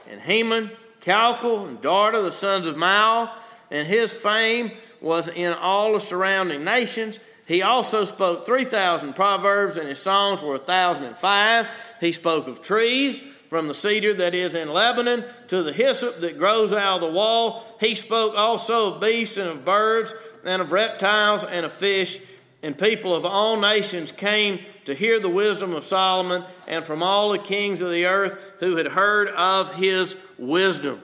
and 0.09 0.21
Heman, 0.21 0.71
Calcol, 1.01 1.67
and 1.67 1.81
Darda, 1.81 2.23
the 2.23 2.31
sons 2.31 2.67
of 2.67 2.75
Mahol, 2.75 3.29
and 3.71 3.87
his 3.87 4.13
fame 4.13 4.71
was 5.01 5.27
in 5.27 5.53
all 5.53 5.93
the 5.93 5.99
surrounding 5.99 6.63
nations. 6.63 7.19
He 7.47 7.61
also 7.61 8.03
spoke 8.03 8.45
3,000 8.45 9.13
proverbs, 9.13 9.77
and 9.77 9.87
his 9.87 9.99
songs 9.99 10.41
were 10.41 10.57
1,005. 10.57 11.95
He 12.01 12.11
spoke 12.11 12.47
of 12.47 12.61
trees, 12.61 13.23
from 13.49 13.69
the 13.69 13.73
cedar 13.73 14.13
that 14.13 14.35
is 14.35 14.55
in 14.55 14.67
Lebanon 14.67 15.23
to 15.47 15.63
the 15.63 15.71
hyssop 15.71 16.19
that 16.19 16.37
grows 16.37 16.73
out 16.73 16.95
of 16.95 17.01
the 17.01 17.15
wall. 17.15 17.63
He 17.79 17.95
spoke 17.95 18.35
also 18.35 18.93
of 18.93 19.01
beasts 19.01 19.37
and 19.37 19.49
of 19.49 19.63
birds 19.63 20.13
and 20.45 20.61
of 20.61 20.73
reptiles 20.73 21.45
and 21.45 21.65
of 21.65 21.71
fish. 21.71 22.19
And 22.61 22.77
people 22.77 23.15
of 23.15 23.25
all 23.25 23.59
nations 23.59 24.11
came 24.11 24.59
to 24.85 24.93
hear 24.93 25.19
the 25.19 25.29
wisdom 25.29 25.73
of 25.73 25.83
Solomon, 25.83 26.43
and 26.67 26.83
from 26.83 27.01
all 27.01 27.29
the 27.29 27.39
kings 27.39 27.81
of 27.81 27.91
the 27.91 28.07
earth 28.07 28.55
who 28.59 28.75
had 28.75 28.87
heard 28.87 29.29
of 29.29 29.75
his 29.75 30.17
wisdom. 30.37 31.01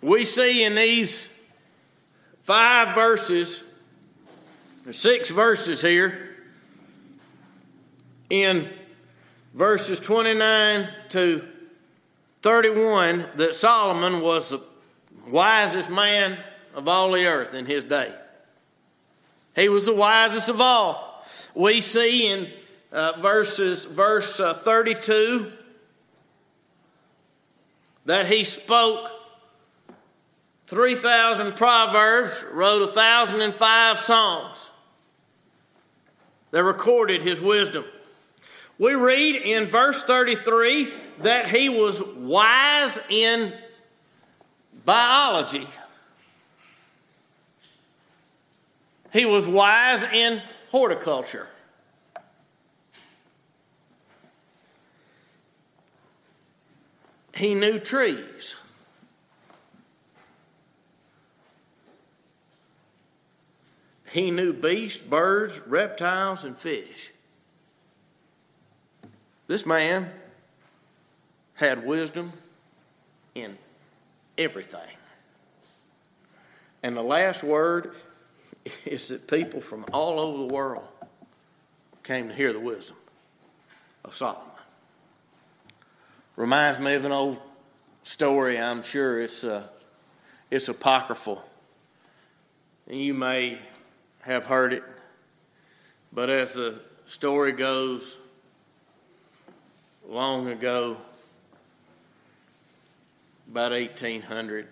We 0.00 0.24
see 0.24 0.64
in 0.64 0.74
these 0.74 1.35
five 2.46 2.94
verses, 2.94 3.74
six 4.92 5.30
verses 5.30 5.82
here, 5.82 6.36
in 8.30 8.68
verses 9.52 9.98
29 9.98 10.88
to 11.08 11.44
31 12.42 13.26
that 13.34 13.52
Solomon 13.56 14.20
was 14.20 14.50
the 14.50 14.62
wisest 15.28 15.90
man 15.90 16.38
of 16.72 16.86
all 16.86 17.10
the 17.10 17.26
earth 17.26 17.52
in 17.52 17.66
his 17.66 17.82
day. 17.82 18.14
He 19.56 19.68
was 19.68 19.86
the 19.86 19.96
wisest 19.96 20.48
of 20.48 20.60
all. 20.60 21.24
We 21.52 21.80
see 21.80 22.28
in 22.28 22.48
uh, 22.92 23.14
verses 23.18 23.84
verse 23.84 24.38
uh, 24.38 24.54
32 24.54 25.50
that 28.04 28.28
he 28.28 28.44
spoke 28.44 29.15
3,000 30.66 31.54
proverbs, 31.54 32.44
wrote 32.52 32.80
1,005 32.80 33.98
songs 33.98 34.70
that 36.50 36.64
recorded 36.64 37.22
his 37.22 37.40
wisdom. 37.40 37.84
We 38.78 38.94
read 38.94 39.36
in 39.36 39.66
verse 39.66 40.04
33 40.04 40.92
that 41.20 41.48
he 41.48 41.68
was 41.68 42.02
wise 42.02 42.98
in 43.08 43.52
biology. 44.84 45.66
He 49.12 49.24
was 49.24 49.48
wise 49.48 50.02
in 50.02 50.42
horticulture. 50.70 51.46
He 57.34 57.54
knew 57.54 57.78
trees. 57.78 58.65
He 64.16 64.30
knew 64.30 64.54
beasts, 64.54 65.02
birds, 65.02 65.60
reptiles, 65.66 66.44
and 66.44 66.56
fish. 66.56 67.10
This 69.46 69.66
man 69.66 70.10
had 71.52 71.84
wisdom 71.84 72.32
in 73.34 73.58
everything. 74.38 74.96
And 76.82 76.96
the 76.96 77.02
last 77.02 77.44
word 77.44 77.94
is 78.86 79.08
that 79.08 79.28
people 79.28 79.60
from 79.60 79.84
all 79.92 80.18
over 80.18 80.38
the 80.38 80.54
world 80.54 80.88
came 82.02 82.28
to 82.28 82.34
hear 82.34 82.54
the 82.54 82.60
wisdom 82.60 82.96
of 84.02 84.14
Solomon. 84.14 84.40
Reminds 86.36 86.80
me 86.80 86.94
of 86.94 87.04
an 87.04 87.12
old 87.12 87.38
story. 88.02 88.58
I'm 88.58 88.82
sure 88.82 89.20
it's 89.20 89.44
uh, 89.44 89.66
it's 90.50 90.70
apocryphal. 90.70 91.44
And 92.88 92.98
you 92.98 93.12
may 93.12 93.58
have 94.26 94.44
heard 94.44 94.72
it, 94.72 94.82
but 96.12 96.28
as 96.28 96.54
the 96.54 96.80
story 97.04 97.52
goes, 97.52 98.18
long 100.08 100.48
ago, 100.48 100.96
about 103.48 103.70
1800, 103.70 104.66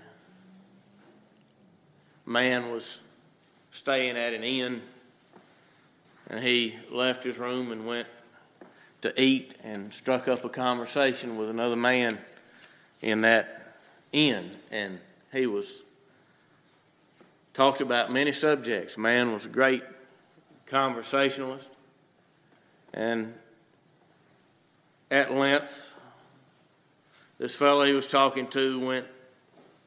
man 2.26 2.72
was 2.72 3.00
staying 3.70 4.16
at 4.16 4.32
an 4.32 4.42
inn 4.42 4.82
and 6.30 6.40
he 6.40 6.74
left 6.90 7.22
his 7.22 7.38
room 7.38 7.70
and 7.70 7.86
went 7.86 8.08
to 9.02 9.22
eat 9.22 9.54
and 9.62 9.94
struck 9.94 10.26
up 10.26 10.44
a 10.44 10.48
conversation 10.48 11.36
with 11.36 11.48
another 11.48 11.76
man 11.76 12.18
in 13.02 13.20
that 13.20 13.76
inn 14.10 14.50
and 14.72 14.98
he 15.32 15.46
was 15.46 15.83
talked 17.54 17.80
about 17.80 18.12
many 18.12 18.32
subjects 18.32 18.98
man 18.98 19.32
was 19.32 19.46
a 19.46 19.48
great 19.48 19.82
conversationalist 20.66 21.72
and 22.94 23.34
at 25.10 25.32
length, 25.34 25.96
this 27.38 27.54
fellow 27.54 27.84
he 27.84 27.92
was 27.92 28.08
talking 28.08 28.46
to 28.48 28.80
went 28.80 29.06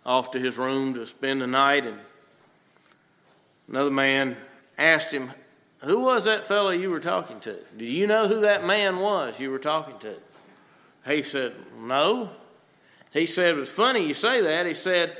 off 0.06 0.32
to 0.32 0.39
his 0.39 0.58
room 0.58 0.93
to 0.93 1.06
spend 1.06 1.41
the 1.41 1.47
night, 1.47 1.86
and 1.86 1.97
another 3.67 3.91
man 3.91 4.38
asked 4.77 5.13
him, 5.13 5.32
Who 5.84 6.01
was 6.01 6.25
that 6.25 6.45
fellow 6.45 6.69
you 6.69 6.89
were 6.89 6.99
talking 6.99 7.39
to? 7.41 7.58
Do 7.77 7.86
you 7.86 8.08
know 8.08 8.27
who 8.27 8.41
that 8.41 8.65
man 8.65 8.99
was 8.99 9.39
you 9.39 9.51
were 9.51 9.60
talking 9.60 9.97
to? 9.99 10.15
He 11.06 11.21
said, 11.21 11.53
No. 11.77 12.30
He 13.12 13.25
said, 13.25 13.56
It 13.56 13.60
was 13.60 13.69
funny 13.69 14.06
you 14.06 14.13
say 14.13 14.41
that. 14.41 14.65
He 14.65 14.73
said, 14.73 15.17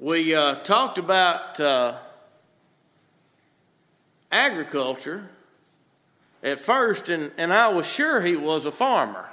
We 0.00 0.34
uh, 0.34 0.54
talked 0.54 0.96
about 0.96 1.60
uh, 1.60 1.94
agriculture 4.32 5.28
at 6.42 6.58
first, 6.58 7.10
and, 7.10 7.30
and 7.36 7.52
I 7.52 7.68
was 7.68 7.86
sure 7.86 8.22
he 8.22 8.34
was 8.34 8.64
a 8.64 8.70
farmer. 8.70 9.28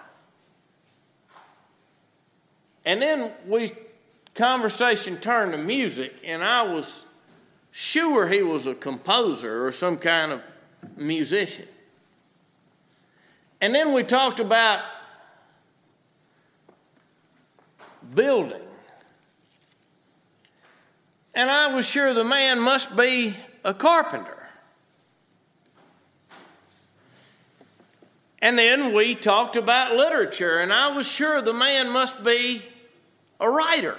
And 2.86 3.01
then 3.01 3.32
we 3.47 3.71
conversation 4.34 5.15
turned 5.15 5.53
to 5.53 5.58
music, 5.58 6.13
and 6.25 6.43
I 6.43 6.63
was 6.63 7.06
sure 7.71 8.27
he 8.27 8.43
was 8.43 8.67
a 8.67 8.75
composer 8.75 9.65
or 9.65 9.71
some 9.71 9.95
kind 9.95 10.34
of 10.34 10.51
musician. 10.97 11.65
And 13.62 13.73
then 13.73 13.93
we 13.93 14.03
talked 14.03 14.41
about 14.41 14.84
building. 18.13 18.66
And 21.38 21.52
I 21.52 21.71
was 21.71 21.88
sure 21.88 22.15
the 22.15 22.23
man 22.23 22.60
must 22.60 22.97
be 22.97 23.36
a 23.63 23.71
carpenter. 23.71 24.50
And 28.39 28.58
then 28.58 28.91
we 28.95 29.13
talked 29.13 29.56
about 29.56 29.95
literature, 29.95 30.58
and 30.58 30.73
I 30.73 30.88
was 30.88 31.08
sure 31.08 31.39
the 31.43 31.54
man 31.54 31.91
must 31.91 32.23
be 32.23 32.63
a 33.39 33.47
writer. 33.47 33.95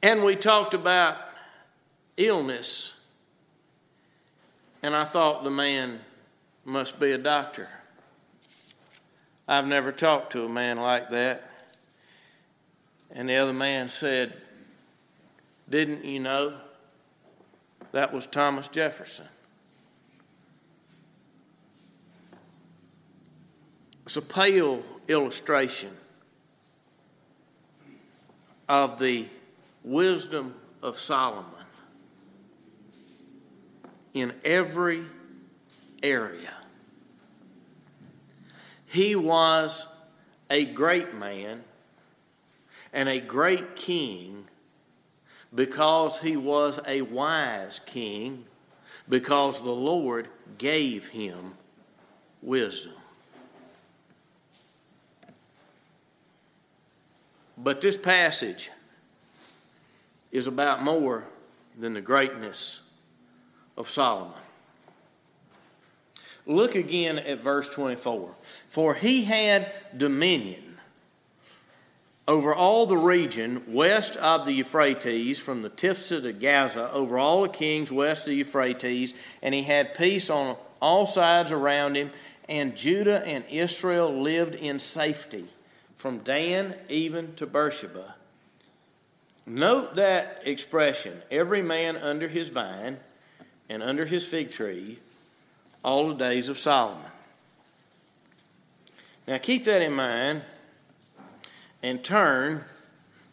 And 0.00 0.22
we 0.22 0.36
talked 0.36 0.72
about 0.72 1.16
illness, 2.16 3.04
and 4.84 4.94
I 4.94 5.04
thought 5.04 5.42
the 5.42 5.50
man 5.50 5.98
must 6.64 7.00
be 7.00 7.10
a 7.10 7.18
doctor. 7.18 7.68
I've 9.48 9.66
never 9.66 9.92
talked 9.92 10.32
to 10.32 10.44
a 10.44 10.48
man 10.48 10.78
like 10.78 11.10
that. 11.10 11.50
And 13.12 13.28
the 13.28 13.36
other 13.36 13.52
man 13.52 13.88
said, 13.88 14.32
Didn't 15.68 16.04
you 16.04 16.20
know? 16.20 16.54
That 17.92 18.12
was 18.12 18.26
Thomas 18.26 18.68
Jefferson. 18.68 19.28
It's 24.04 24.16
a 24.16 24.22
pale 24.22 24.82
illustration 25.08 25.90
of 28.68 28.98
the 28.98 29.26
wisdom 29.82 30.54
of 30.82 30.98
Solomon 30.98 31.44
in 34.14 34.32
every 34.44 35.02
area. 36.02 36.52
He 38.86 39.16
was 39.16 39.86
a 40.48 40.64
great 40.64 41.14
man 41.14 41.64
and 42.92 43.08
a 43.08 43.20
great 43.20 43.76
king 43.76 44.44
because 45.54 46.20
he 46.20 46.36
was 46.36 46.80
a 46.86 47.02
wise 47.02 47.78
king, 47.78 48.44
because 49.08 49.62
the 49.62 49.70
Lord 49.70 50.28
gave 50.58 51.08
him 51.08 51.54
wisdom. 52.42 52.92
But 57.58 57.80
this 57.80 57.96
passage 57.96 58.70
is 60.30 60.46
about 60.46 60.82
more 60.82 61.24
than 61.78 61.94
the 61.94 62.00
greatness 62.00 62.94
of 63.76 63.88
Solomon. 63.88 64.38
Look 66.46 66.76
again 66.76 67.18
at 67.18 67.40
verse 67.40 67.68
24. 67.68 68.34
For 68.68 68.94
he 68.94 69.24
had 69.24 69.72
dominion 69.96 70.62
over 72.28 72.54
all 72.54 72.86
the 72.86 72.96
region 72.96 73.72
west 73.72 74.16
of 74.16 74.46
the 74.46 74.52
Euphrates, 74.52 75.38
from 75.38 75.62
the 75.62 75.70
Tiphsah 75.70 76.22
to 76.22 76.32
Gaza, 76.32 76.90
over 76.92 77.18
all 77.18 77.42
the 77.42 77.48
kings 77.48 77.92
west 77.92 78.26
of 78.26 78.32
the 78.32 78.36
Euphrates, 78.36 79.14
and 79.42 79.54
he 79.54 79.62
had 79.62 79.94
peace 79.94 80.28
on 80.28 80.56
all 80.80 81.06
sides 81.06 81.52
around 81.52 81.96
him, 81.96 82.10
and 82.48 82.76
Judah 82.76 83.24
and 83.24 83.44
Israel 83.48 84.12
lived 84.12 84.54
in 84.56 84.78
safety, 84.78 85.44
from 85.94 86.18
Dan 86.18 86.74
even 86.88 87.34
to 87.36 87.46
Beersheba. 87.46 88.16
Note 89.46 89.94
that 89.94 90.42
expression 90.44 91.22
every 91.30 91.62
man 91.62 91.96
under 91.96 92.26
his 92.26 92.48
vine 92.48 92.98
and 93.68 93.82
under 93.82 94.04
his 94.04 94.26
fig 94.26 94.50
tree 94.50 94.98
all 95.86 96.08
the 96.08 96.14
days 96.14 96.48
of 96.48 96.58
Solomon. 96.58 97.00
Now 99.28 99.38
keep 99.38 99.64
that 99.64 99.82
in 99.82 99.92
mind 99.92 100.42
and 101.80 102.02
turn 102.02 102.64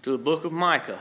to 0.03 0.11
the 0.11 0.19
book 0.19 0.45
of 0.45 0.51
Micah, 0.51 0.99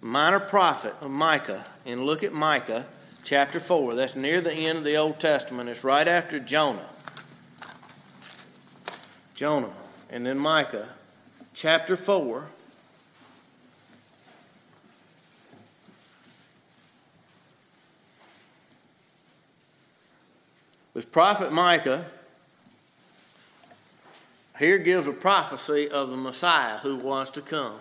minor 0.00 0.40
prophet 0.40 0.96
of 1.00 1.10
Micah, 1.12 1.64
and 1.86 2.02
look 2.02 2.24
at 2.24 2.32
Micah 2.32 2.84
chapter 3.24 3.60
4. 3.60 3.94
That's 3.94 4.16
near 4.16 4.40
the 4.40 4.52
end 4.52 4.76
of 4.76 4.82
the 4.82 4.96
Old 4.96 5.20
Testament. 5.20 5.68
It's 5.68 5.84
right 5.84 6.08
after 6.08 6.40
Jonah. 6.40 6.88
Jonah, 9.36 9.72
and 10.10 10.26
then 10.26 10.36
Micah 10.36 10.88
chapter 11.54 11.96
4. 11.96 12.48
With 20.94 21.10
prophet 21.10 21.52
Micah, 21.52 22.06
here 24.58 24.78
gives 24.78 25.06
a 25.06 25.12
prophecy 25.12 25.88
of 25.88 26.10
the 26.10 26.16
Messiah 26.16 26.78
who 26.78 26.96
was 26.96 27.30
to 27.32 27.40
come. 27.40 27.80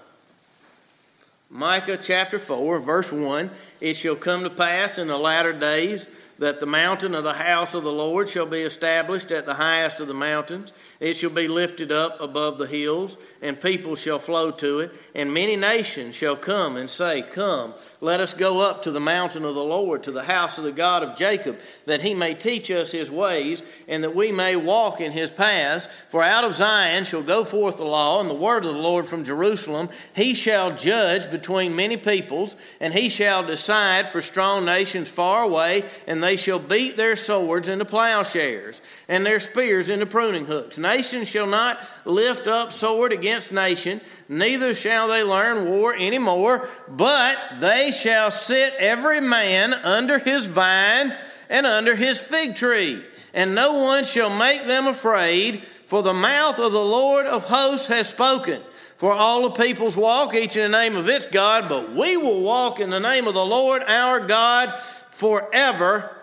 Micah 1.50 1.98
chapter 1.98 2.40
4, 2.40 2.80
verse 2.80 3.12
1 3.12 3.52
It 3.82 3.96
shall 3.96 4.16
come 4.16 4.44
to 4.44 4.50
pass 4.50 4.98
in 4.98 5.08
the 5.08 5.18
latter 5.18 5.52
days 5.52 6.08
that 6.42 6.60
the 6.60 6.66
mountain 6.66 7.14
of 7.14 7.24
the 7.24 7.34
house 7.34 7.76
of 7.76 7.84
the 7.84 7.92
Lord 7.92 8.28
shall 8.28 8.48
be 8.48 8.62
established 8.62 9.32
at 9.32 9.46
the 9.46 9.54
highest 9.54 10.02
of 10.02 10.08
the 10.08 10.14
mountains. 10.16 10.74
It 11.00 11.14
shall 11.14 11.30
be 11.30 11.48
lifted 11.48 11.92
up 11.92 12.20
above 12.20 12.58
the 12.58 12.66
hills, 12.66 13.16
and 13.44 13.62
people 13.62 13.96
shall 13.96 14.18
flow 14.18 14.50
to 14.50 14.80
it. 14.80 14.92
And 15.14 15.32
many 15.36 15.56
nations 15.56 16.16
shall 16.16 16.36
come 16.36 16.78
and 16.78 16.90
say, 16.90 17.22
Come, 17.22 17.76
let 18.02 18.20
us 18.20 18.34
go 18.34 18.60
up 18.60 18.82
to 18.84 18.92
the 18.92 19.00
mountain 19.00 19.46
of 19.46 19.54
the 19.54 19.64
Lord, 19.64 20.02
to 20.04 20.12
the 20.12 20.24
house 20.24 20.58
of 20.58 20.64
the 20.64 20.72
God 20.72 21.04
of 21.04 21.16
Jacob, 21.16 21.60
that 21.86 22.02
he 22.02 22.16
may 22.16 22.34
teach 22.34 22.72
us 22.72 22.92
his 22.92 23.12
ways, 23.12 23.62
and 23.88 24.04
that 24.04 24.16
we 24.16 24.32
may 24.32 24.56
walk 24.56 25.00
in 25.00 25.12
his 25.12 25.30
paths. 25.30 25.86
For 25.86 26.24
out 26.24 26.44
of 26.44 26.56
Zion 26.56 27.04
shall 27.04 27.22
go 27.22 27.44
forth 27.44 27.78
the 27.78 27.86
law, 27.86 28.20
and 28.20 28.28
the 28.28 28.34
word 28.34 28.66
of 28.66 28.74
the 28.74 28.82
Lord 28.82 29.06
from 29.06 29.24
Jerusalem. 29.24 29.90
He 30.16 30.34
shall 30.34 30.72
judge 30.76 31.30
between 31.30 31.76
many 31.76 31.98
peoples, 31.98 32.58
and 32.80 32.96
he 32.96 33.10
shall 33.10 33.46
decide 33.46 34.08
for 34.08 34.22
strong 34.22 34.66
nations 34.66 35.08
far 35.08 35.44
away, 35.44 35.86
and 36.08 36.24
they 36.24 36.31
shall 36.38 36.60
beat 36.60 36.98
their 36.98 37.16
swords 37.16 37.68
into 37.68 37.86
plowshares, 37.86 38.82
and 39.08 39.26
their 39.26 39.40
spears 39.40 39.90
into 39.90 40.06
pruning 40.06 40.46
hooks. 40.46 40.78
Nation 40.78 41.26
shall 41.26 41.48
not 41.48 41.80
lift 42.06 42.48
up 42.48 42.72
sword 42.72 43.12
against 43.12 43.52
nation, 43.52 44.02
neither 44.30 44.74
shall 44.74 45.08
they 45.08 45.24
learn 45.24 45.70
war 45.70 45.94
any 45.94 46.18
more, 46.18 46.68
but 46.88 47.38
they 47.60 47.92
shall 47.92 48.32
sit 48.32 48.74
every 48.78 49.22
man 49.22 49.74
under 49.74 50.20
his 50.20 50.46
vine 50.46 51.16
and 51.50 51.66
under 51.66 51.96
his 51.96 52.20
fig 52.20 52.56
tree, 52.56 53.02
and 53.34 53.56
no 53.56 53.84
one 53.84 54.04
shall 54.04 54.36
make 54.38 54.66
them 54.66 54.88
afraid, 54.88 55.64
for 55.64 56.02
the 56.02 56.14
mouth 56.14 56.60
of 56.60 56.72
the 56.72 56.80
Lord 56.80 57.26
of 57.26 57.46
hosts 57.46 57.88
has 57.88 58.08
spoken. 58.08 58.62
For 58.96 59.12
all 59.12 59.42
the 59.50 59.64
peoples 59.64 59.98
walk, 59.98 60.36
each 60.36 60.56
in 60.56 60.72
the 60.72 60.78
name 60.78 60.96
of 60.96 61.10
its 61.10 61.26
God, 61.26 61.68
but 61.68 61.92
we 61.92 62.18
will 62.18 62.42
walk 62.42 62.80
in 62.80 62.92
the 62.92 63.00
name 63.00 63.28
of 63.28 63.34
the 63.34 63.44
Lord 63.44 63.82
our 63.82 64.20
God 64.20 64.80
forever 65.10 66.16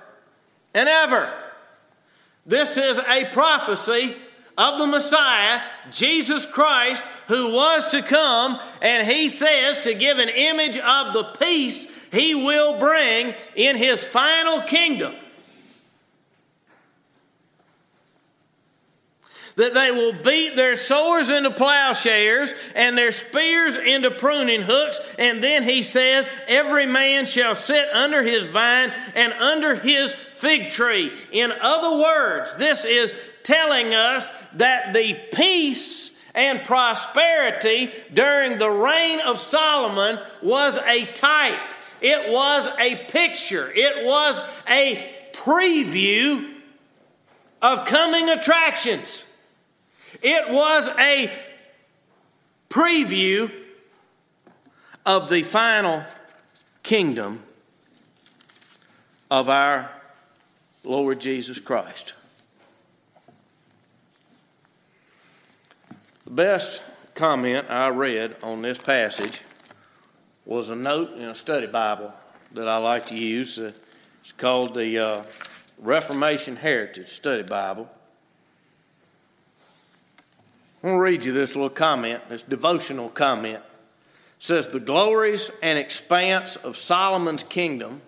and 0.75 0.89
ever. 0.89 1.31
This 2.47 2.77
is 2.77 2.99
a 2.99 3.27
prophecy 3.33 4.15
of 4.57 4.79
the 4.79 4.87
Messiah, 4.87 5.61
Jesus 5.93 6.45
Christ, 6.45 7.05
who 7.29 7.53
was 7.53 7.87
to 7.89 8.03
come, 8.03 8.59
and 8.83 9.07
he 9.07 9.29
says 9.29 9.79
to 9.81 9.95
give 9.95 10.19
an 10.19 10.29
image 10.29 10.79
of 10.79 11.13
the 11.13 11.25
peace 11.41 12.09
he 12.11 12.35
will 12.35 12.79
bring 12.79 13.35
in 13.55 13.77
his 13.77 14.03
final 14.03 14.61
kingdom. 14.63 15.15
that 19.59 19.75
they 19.75 19.91
will 19.91 20.13
beat 20.13 20.55
their 20.55 20.77
swords 20.77 21.31
into 21.31 21.51
plowshares 21.51 22.55
and 22.77 22.97
their 22.97 23.11
spears 23.11 23.77
into 23.77 24.09
pruning 24.09 24.63
hooks. 24.63 25.01
And 25.19 25.43
then 25.43 25.65
he 25.65 25.83
says, 25.83 26.31
Every 26.47 26.87
man 26.87 27.27
shall 27.27 27.57
sit 27.57 27.89
under 27.93 28.23
his 28.23 28.47
vine 28.47 28.93
and 29.17 29.33
under 29.33 29.75
his 29.75 30.15
fig 30.39 30.71
tree. 30.71 31.13
In 31.33 31.53
other 31.61 31.99
words, 31.99 32.57
this 32.57 32.85
is 32.85 33.15
telling 33.43 33.95
us 33.95 34.31
that 34.55 34.93
the 34.93 35.19
peace 35.33 36.25
and 36.35 36.63
prosperity 36.65 37.91
during 38.13 38.59
the 38.59 38.71
reign 38.71 39.21
of 39.21 39.39
Solomon 39.39 40.19
was 40.43 40.79
a 40.79 41.05
type, 41.07 41.75
it 42.01 42.31
was 42.31 42.69
a 42.79 42.95
picture, 43.11 43.71
it 43.75 44.07
was 44.07 44.41
a 44.69 45.05
preview 45.33 46.55
of 47.61 47.87
coming 47.87 48.29
attractions. 48.29 49.25
It 50.23 50.51
was 50.51 50.89
a 50.99 51.31
preview 52.71 53.51
of 55.05 55.29
the 55.29 55.43
final 55.43 56.05
kingdom 56.83 57.43
of 59.31 59.49
our 59.49 59.91
Lord 60.89 61.21
Jesus 61.21 61.61
Christ. 61.61 62.15
The 66.25 66.31
best 66.31 66.83
comment 67.15 67.67
I 67.69 67.89
read 67.89 68.37
on 68.43 68.63
this 68.63 68.79
passage 68.79 69.43
was 70.47 70.71
a 70.71 70.77
note 70.77 71.13
in 71.13 71.25
a 71.25 71.35
study 71.35 71.67
Bible 71.67 72.15
that 72.53 72.67
I 72.67 72.79
like 72.79 73.05
to 73.07 73.17
use. 73.19 73.59
It's 73.59 74.33
called 74.33 74.75
the 74.75 74.99
uh, 74.99 75.23
Reformation 75.79 76.57
Heritage 76.57 77.09
Study 77.09 77.43
Bible. 77.43 77.91
I 80.83 80.87
want 80.87 80.97
to 80.97 81.03
read 81.03 81.25
you 81.25 81.33
this 81.33 81.55
little 81.55 81.69
comment, 81.69 82.27
this 82.29 82.43
devotional 82.43 83.11
comment. 83.11 83.57
It 83.59 83.63
says, 84.39 84.67
The 84.67 84.81
glories 84.81 85.51
and 85.63 85.79
expanse 85.79 86.57
of 86.57 86.79
Solomon's 86.79 87.43
kingdom 87.43 88.01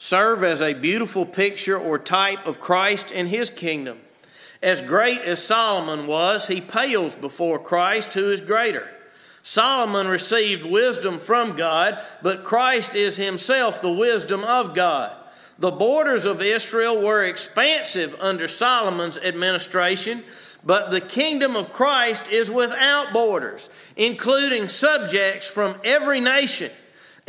serve 0.00 0.42
as 0.42 0.62
a 0.62 0.72
beautiful 0.72 1.26
picture 1.26 1.78
or 1.78 1.98
type 1.98 2.46
of 2.46 2.58
Christ 2.58 3.12
and 3.14 3.28
his 3.28 3.50
kingdom. 3.50 4.00
As 4.62 4.80
great 4.80 5.20
as 5.20 5.44
Solomon 5.44 6.06
was, 6.06 6.48
he 6.48 6.62
pales 6.62 7.14
before 7.14 7.58
Christ, 7.58 8.14
who 8.14 8.30
is 8.30 8.40
greater. 8.40 8.88
Solomon 9.42 10.08
received 10.08 10.64
wisdom 10.64 11.18
from 11.18 11.52
God, 11.52 12.02
but 12.22 12.44
Christ 12.44 12.94
is 12.94 13.16
himself 13.16 13.82
the 13.82 13.92
wisdom 13.92 14.42
of 14.42 14.74
God. 14.74 15.14
The 15.58 15.70
borders 15.70 16.24
of 16.24 16.40
Israel 16.40 17.02
were 17.02 17.22
expansive 17.22 18.16
under 18.20 18.48
Solomon's 18.48 19.18
administration, 19.18 20.22
but 20.64 20.90
the 20.90 21.02
kingdom 21.02 21.56
of 21.56 21.74
Christ 21.74 22.30
is 22.32 22.50
without 22.50 23.12
borders, 23.12 23.68
including 23.96 24.68
subjects 24.68 25.46
from 25.46 25.74
every 25.84 26.20
nation 26.20 26.70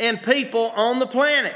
and 0.00 0.22
people 0.22 0.72
on 0.74 1.00
the 1.00 1.06
planet. 1.06 1.54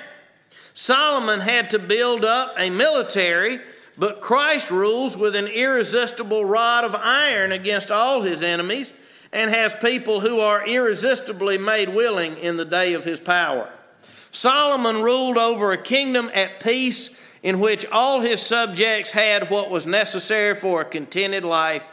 Solomon 0.78 1.40
had 1.40 1.70
to 1.70 1.78
build 1.78 2.22
up 2.22 2.54
a 2.58 2.68
military 2.68 3.60
but 3.96 4.20
Christ 4.20 4.70
rules 4.70 5.16
with 5.16 5.34
an 5.34 5.46
irresistible 5.46 6.44
rod 6.44 6.84
of 6.84 6.94
iron 6.94 7.50
against 7.50 7.90
all 7.90 8.20
his 8.20 8.42
enemies 8.42 8.92
and 9.32 9.48
has 9.48 9.74
people 9.76 10.20
who 10.20 10.38
are 10.38 10.66
irresistibly 10.66 11.56
made 11.56 11.88
willing 11.88 12.36
in 12.36 12.58
the 12.58 12.66
day 12.66 12.92
of 12.92 13.04
his 13.04 13.20
power. 13.20 13.72
Solomon 14.30 15.00
ruled 15.00 15.38
over 15.38 15.72
a 15.72 15.78
kingdom 15.78 16.30
at 16.34 16.60
peace 16.60 17.22
in 17.42 17.58
which 17.58 17.86
all 17.86 18.20
his 18.20 18.42
subjects 18.42 19.12
had 19.12 19.48
what 19.48 19.70
was 19.70 19.86
necessary 19.86 20.54
for 20.54 20.82
a 20.82 20.84
contented 20.84 21.42
life. 21.42 21.90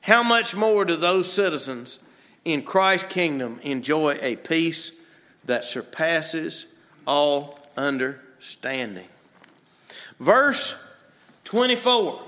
How 0.00 0.22
much 0.22 0.56
more 0.56 0.86
do 0.86 0.96
those 0.96 1.30
citizens 1.30 2.00
in 2.42 2.62
Christ's 2.62 3.12
kingdom 3.12 3.60
enjoy 3.62 4.16
a 4.22 4.36
peace 4.36 4.98
that 5.44 5.64
surpasses 5.64 6.74
all 7.06 7.58
understanding? 7.76 9.08
Verse 10.18 10.80
24 11.44 12.22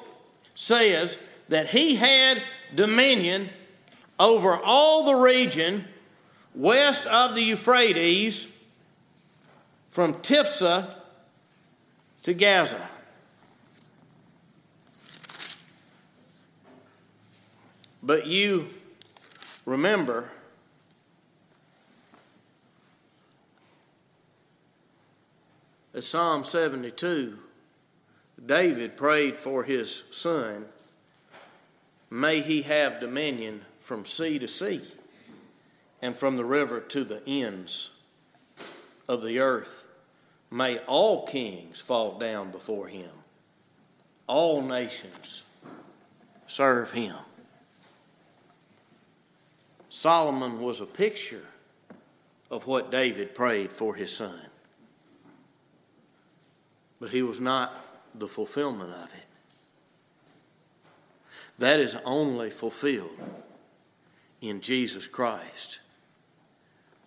says 0.55 1.23
that 1.49 1.69
he 1.69 1.97
had 1.97 2.43
dominion 2.75 3.49
over 4.19 4.57
all 4.57 5.05
the 5.05 5.15
region 5.15 5.85
west 6.55 7.07
of 7.07 7.35
the 7.35 7.43
Euphrates 7.43 8.53
from 9.89 10.15
Tiphsah 10.15 10.97
to 12.23 12.35
Gaza. 12.35 12.89
But 18.03 18.27
you 18.27 18.69
remember 19.65 20.31
that 25.97 26.03
Psalm 26.03 26.45
72, 26.45 27.39
David 28.45 28.99
prayed 28.99 29.39
for 29.39 29.65
his 29.65 29.91
son, 29.91 30.67
may 32.11 32.43
he 32.43 32.61
have 32.61 33.01
dominion 33.01 33.63
from 33.79 34.05
sea 34.05 34.39
to 34.39 34.47
sea 34.47 34.83
and 36.03 36.15
from 36.15 36.37
the 36.37 36.45
river 36.45 36.81
to 36.81 37.03
the 37.03 37.23
ends 37.27 37.99
of 39.09 39.23
the 39.23 39.39
earth. 39.39 39.89
May 40.51 40.81
all 40.81 41.25
kings 41.25 41.81
fall 41.81 42.19
down 42.19 42.51
before 42.51 42.89
him, 42.89 43.13
all 44.27 44.61
nations 44.61 45.45
serve 46.47 46.93
him. 46.93 47.17
Solomon 49.89 50.61
was 50.61 50.83
a 50.83 50.87
picture 50.87 51.47
of 52.51 52.67
what 52.67 52.91
David 52.91 53.35
prayed 53.35 53.73
for 53.73 53.95
his 53.95 54.15
son, 54.15 54.43
but 57.01 57.11
he 57.11 57.23
was 57.23 57.41
not 57.41 57.75
the 58.15 58.29
fulfillment 58.29 58.91
of 58.91 59.13
it. 59.15 59.27
That 61.59 61.81
is 61.81 61.97
only 62.05 62.51
fulfilled 62.51 63.19
in 64.41 64.61
Jesus 64.61 65.07
Christ. 65.07 65.81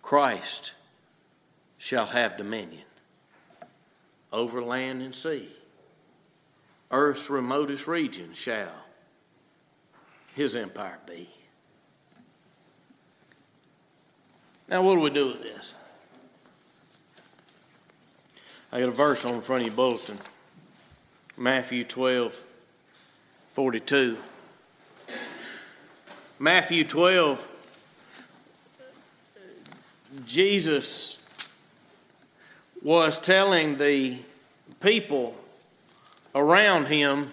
Christ 0.02 0.74
shall 1.78 2.06
have 2.06 2.36
dominion 2.36 2.84
over 4.32 4.62
land 4.62 5.02
and 5.02 5.14
sea. 5.14 5.48
Earth's 6.90 7.30
remotest 7.30 7.86
region 7.86 8.32
shall 8.32 8.72
his 10.34 10.56
empire 10.56 10.98
be. 11.06 11.28
Now, 14.68 14.82
what 14.82 14.94
do 14.94 15.00
we 15.00 15.10
do 15.10 15.28
with 15.28 15.42
this? 15.42 15.74
I 18.72 18.80
got 18.80 18.88
a 18.88 18.92
verse 18.92 19.24
on 19.24 19.34
the 19.34 19.42
front 19.42 19.62
of 19.62 19.66
your 19.68 19.76
bulletin 19.76 20.18
Matthew 21.36 21.84
12 21.84 22.40
42. 23.52 24.16
Matthew 26.38 26.84
12, 26.84 27.46
Jesus 30.24 31.22
was 32.82 33.18
telling 33.18 33.76
the 33.76 34.18
people 34.80 35.34
around 36.34 36.86
him 36.86 37.32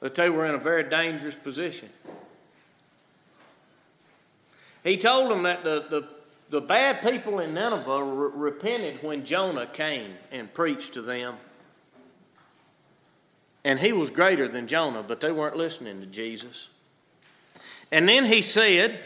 that 0.00 0.14
they 0.14 0.30
were 0.30 0.46
in 0.46 0.54
a 0.54 0.58
very 0.58 0.82
dangerous 0.82 1.36
position. 1.36 1.88
He 4.82 4.96
told 4.96 5.30
them 5.30 5.44
that 5.44 5.62
the, 5.62 5.86
the, 5.88 6.08
the 6.52 6.60
bad 6.60 7.00
people 7.00 7.38
in 7.38 7.54
Nineveh 7.54 8.04
re- 8.04 8.30
repented 8.34 9.02
when 9.02 9.24
Jonah 9.24 9.64
came 9.64 10.12
and 10.30 10.52
preached 10.52 10.92
to 10.92 11.00
them. 11.00 11.36
And 13.64 13.80
he 13.80 13.94
was 13.94 14.10
greater 14.10 14.46
than 14.46 14.66
Jonah, 14.66 15.02
but 15.02 15.20
they 15.20 15.32
weren't 15.32 15.56
listening 15.56 16.00
to 16.00 16.06
Jesus. 16.06 16.68
And 17.90 18.06
then 18.06 18.26
he 18.26 18.42
said, 18.42 19.00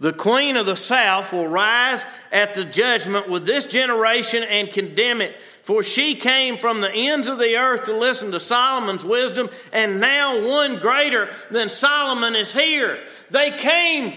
The 0.00 0.14
queen 0.14 0.56
of 0.56 0.64
the 0.64 0.76
south 0.76 1.30
will 1.30 1.46
rise 1.46 2.06
at 2.32 2.54
the 2.54 2.64
judgment 2.64 3.28
with 3.28 3.44
this 3.44 3.66
generation 3.66 4.44
and 4.44 4.70
condemn 4.70 5.20
it. 5.20 5.38
For 5.60 5.82
she 5.82 6.14
came 6.14 6.56
from 6.56 6.80
the 6.80 6.90
ends 6.90 7.28
of 7.28 7.36
the 7.36 7.58
earth 7.58 7.84
to 7.84 7.92
listen 7.92 8.32
to 8.32 8.40
Solomon's 8.40 9.04
wisdom, 9.04 9.50
and 9.74 10.00
now 10.00 10.48
one 10.48 10.78
greater 10.78 11.28
than 11.50 11.68
Solomon 11.68 12.34
is 12.34 12.54
here. 12.54 12.98
They 13.30 13.50
came 13.50 14.14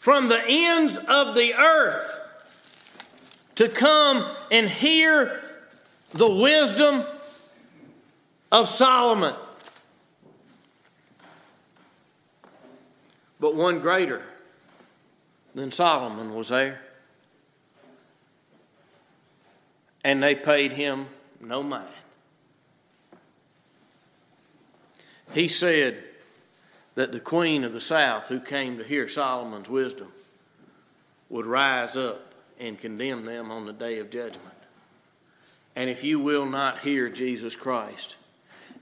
from 0.00 0.28
the 0.28 0.42
ends 0.48 0.96
of 0.96 1.34
the 1.34 1.52
earth 1.52 2.16
to 3.54 3.68
come 3.68 4.24
and 4.50 4.66
hear 4.66 5.38
the 6.12 6.28
wisdom 6.28 7.04
of 8.50 8.66
Solomon. 8.66 9.34
But 13.38 13.54
one 13.54 13.80
greater 13.80 14.22
than 15.54 15.70
Solomon 15.70 16.34
was 16.34 16.48
there. 16.48 16.80
And 20.02 20.22
they 20.22 20.34
paid 20.34 20.72
him 20.72 21.08
no 21.42 21.62
mind. 21.62 21.86
He 25.34 25.46
said, 25.48 26.02
that 26.94 27.12
the 27.12 27.20
queen 27.20 27.64
of 27.64 27.72
the 27.72 27.80
south, 27.80 28.28
who 28.28 28.40
came 28.40 28.78
to 28.78 28.84
hear 28.84 29.08
Solomon's 29.08 29.70
wisdom, 29.70 30.12
would 31.28 31.46
rise 31.46 31.96
up 31.96 32.34
and 32.58 32.78
condemn 32.78 33.24
them 33.24 33.50
on 33.50 33.66
the 33.66 33.72
day 33.72 33.98
of 33.98 34.10
judgment. 34.10 34.54
And 35.76 35.88
if 35.88 36.04
you 36.04 36.18
will 36.18 36.46
not 36.46 36.80
hear 36.80 37.08
Jesus 37.08 37.56
Christ, 37.56 38.16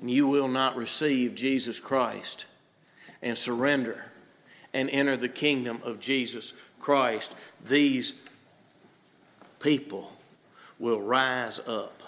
and 0.01 0.11
you 0.11 0.27
will 0.27 0.49
not 0.49 0.77
receive 0.77 1.35
Jesus 1.35 1.79
Christ 1.79 2.47
and 3.23 3.37
surrender 3.37 4.05
and 4.73 4.88
enter 4.90 5.16
the 5.16 5.29
kingdom 5.29 5.81
of 5.85 6.01
Jesus 6.01 6.61
Christ, 6.81 7.37
these 7.66 8.23
people 9.61 10.12
will 10.79 11.01
rise 11.01 11.59
up 11.68 12.03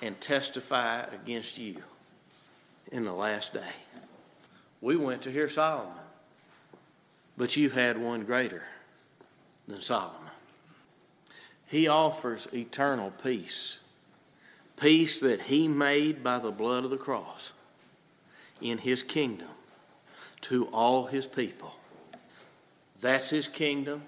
and 0.00 0.20
testify 0.20 1.02
against 1.12 1.58
you 1.58 1.76
in 2.90 3.04
the 3.04 3.12
last 3.12 3.54
day. 3.54 3.81
We 4.82 4.96
went 4.96 5.22
to 5.22 5.30
hear 5.30 5.48
Solomon, 5.48 5.92
but 7.38 7.56
you 7.56 7.70
had 7.70 7.96
one 7.96 8.24
greater 8.24 8.64
than 9.68 9.80
Solomon. 9.80 10.18
He 11.66 11.86
offers 11.86 12.48
eternal 12.52 13.12
peace, 13.22 13.82
peace 14.76 15.20
that 15.20 15.42
he 15.42 15.68
made 15.68 16.24
by 16.24 16.40
the 16.40 16.50
blood 16.50 16.82
of 16.82 16.90
the 16.90 16.96
cross 16.96 17.52
in 18.60 18.76
his 18.76 19.04
kingdom 19.04 19.48
to 20.42 20.66
all 20.66 21.06
his 21.06 21.28
people. 21.28 21.72
That's 23.00 23.30
his 23.30 23.46
kingdom. 23.46 24.02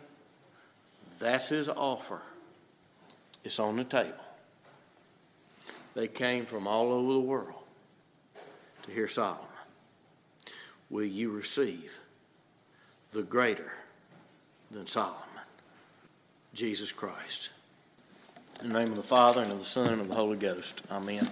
That's 1.20 1.50
his 1.50 1.68
offer. 1.68 2.20
It's 3.44 3.60
on 3.60 3.76
the 3.76 3.84
table. 3.84 4.12
They 5.94 6.08
came 6.08 6.44
from 6.46 6.66
all 6.66 6.92
over 6.92 7.12
the 7.12 7.20
world 7.20 7.62
to 8.82 8.90
hear 8.90 9.06
Solomon 9.06 9.53
will 10.90 11.04
you 11.04 11.30
receive 11.30 11.98
the 13.12 13.22
greater 13.22 13.72
than 14.70 14.86
Solomon, 14.86 15.18
Jesus 16.52 16.92
Christ. 16.92 17.50
In 18.62 18.72
the 18.72 18.80
name 18.80 18.90
of 18.90 18.96
the 18.96 19.02
Father, 19.02 19.42
and 19.42 19.52
of 19.52 19.58
the 19.58 19.64
Son, 19.64 19.92
and 19.92 20.00
of 20.00 20.08
the 20.08 20.16
Holy 20.16 20.36
Ghost. 20.36 20.82
Amen. 20.90 21.28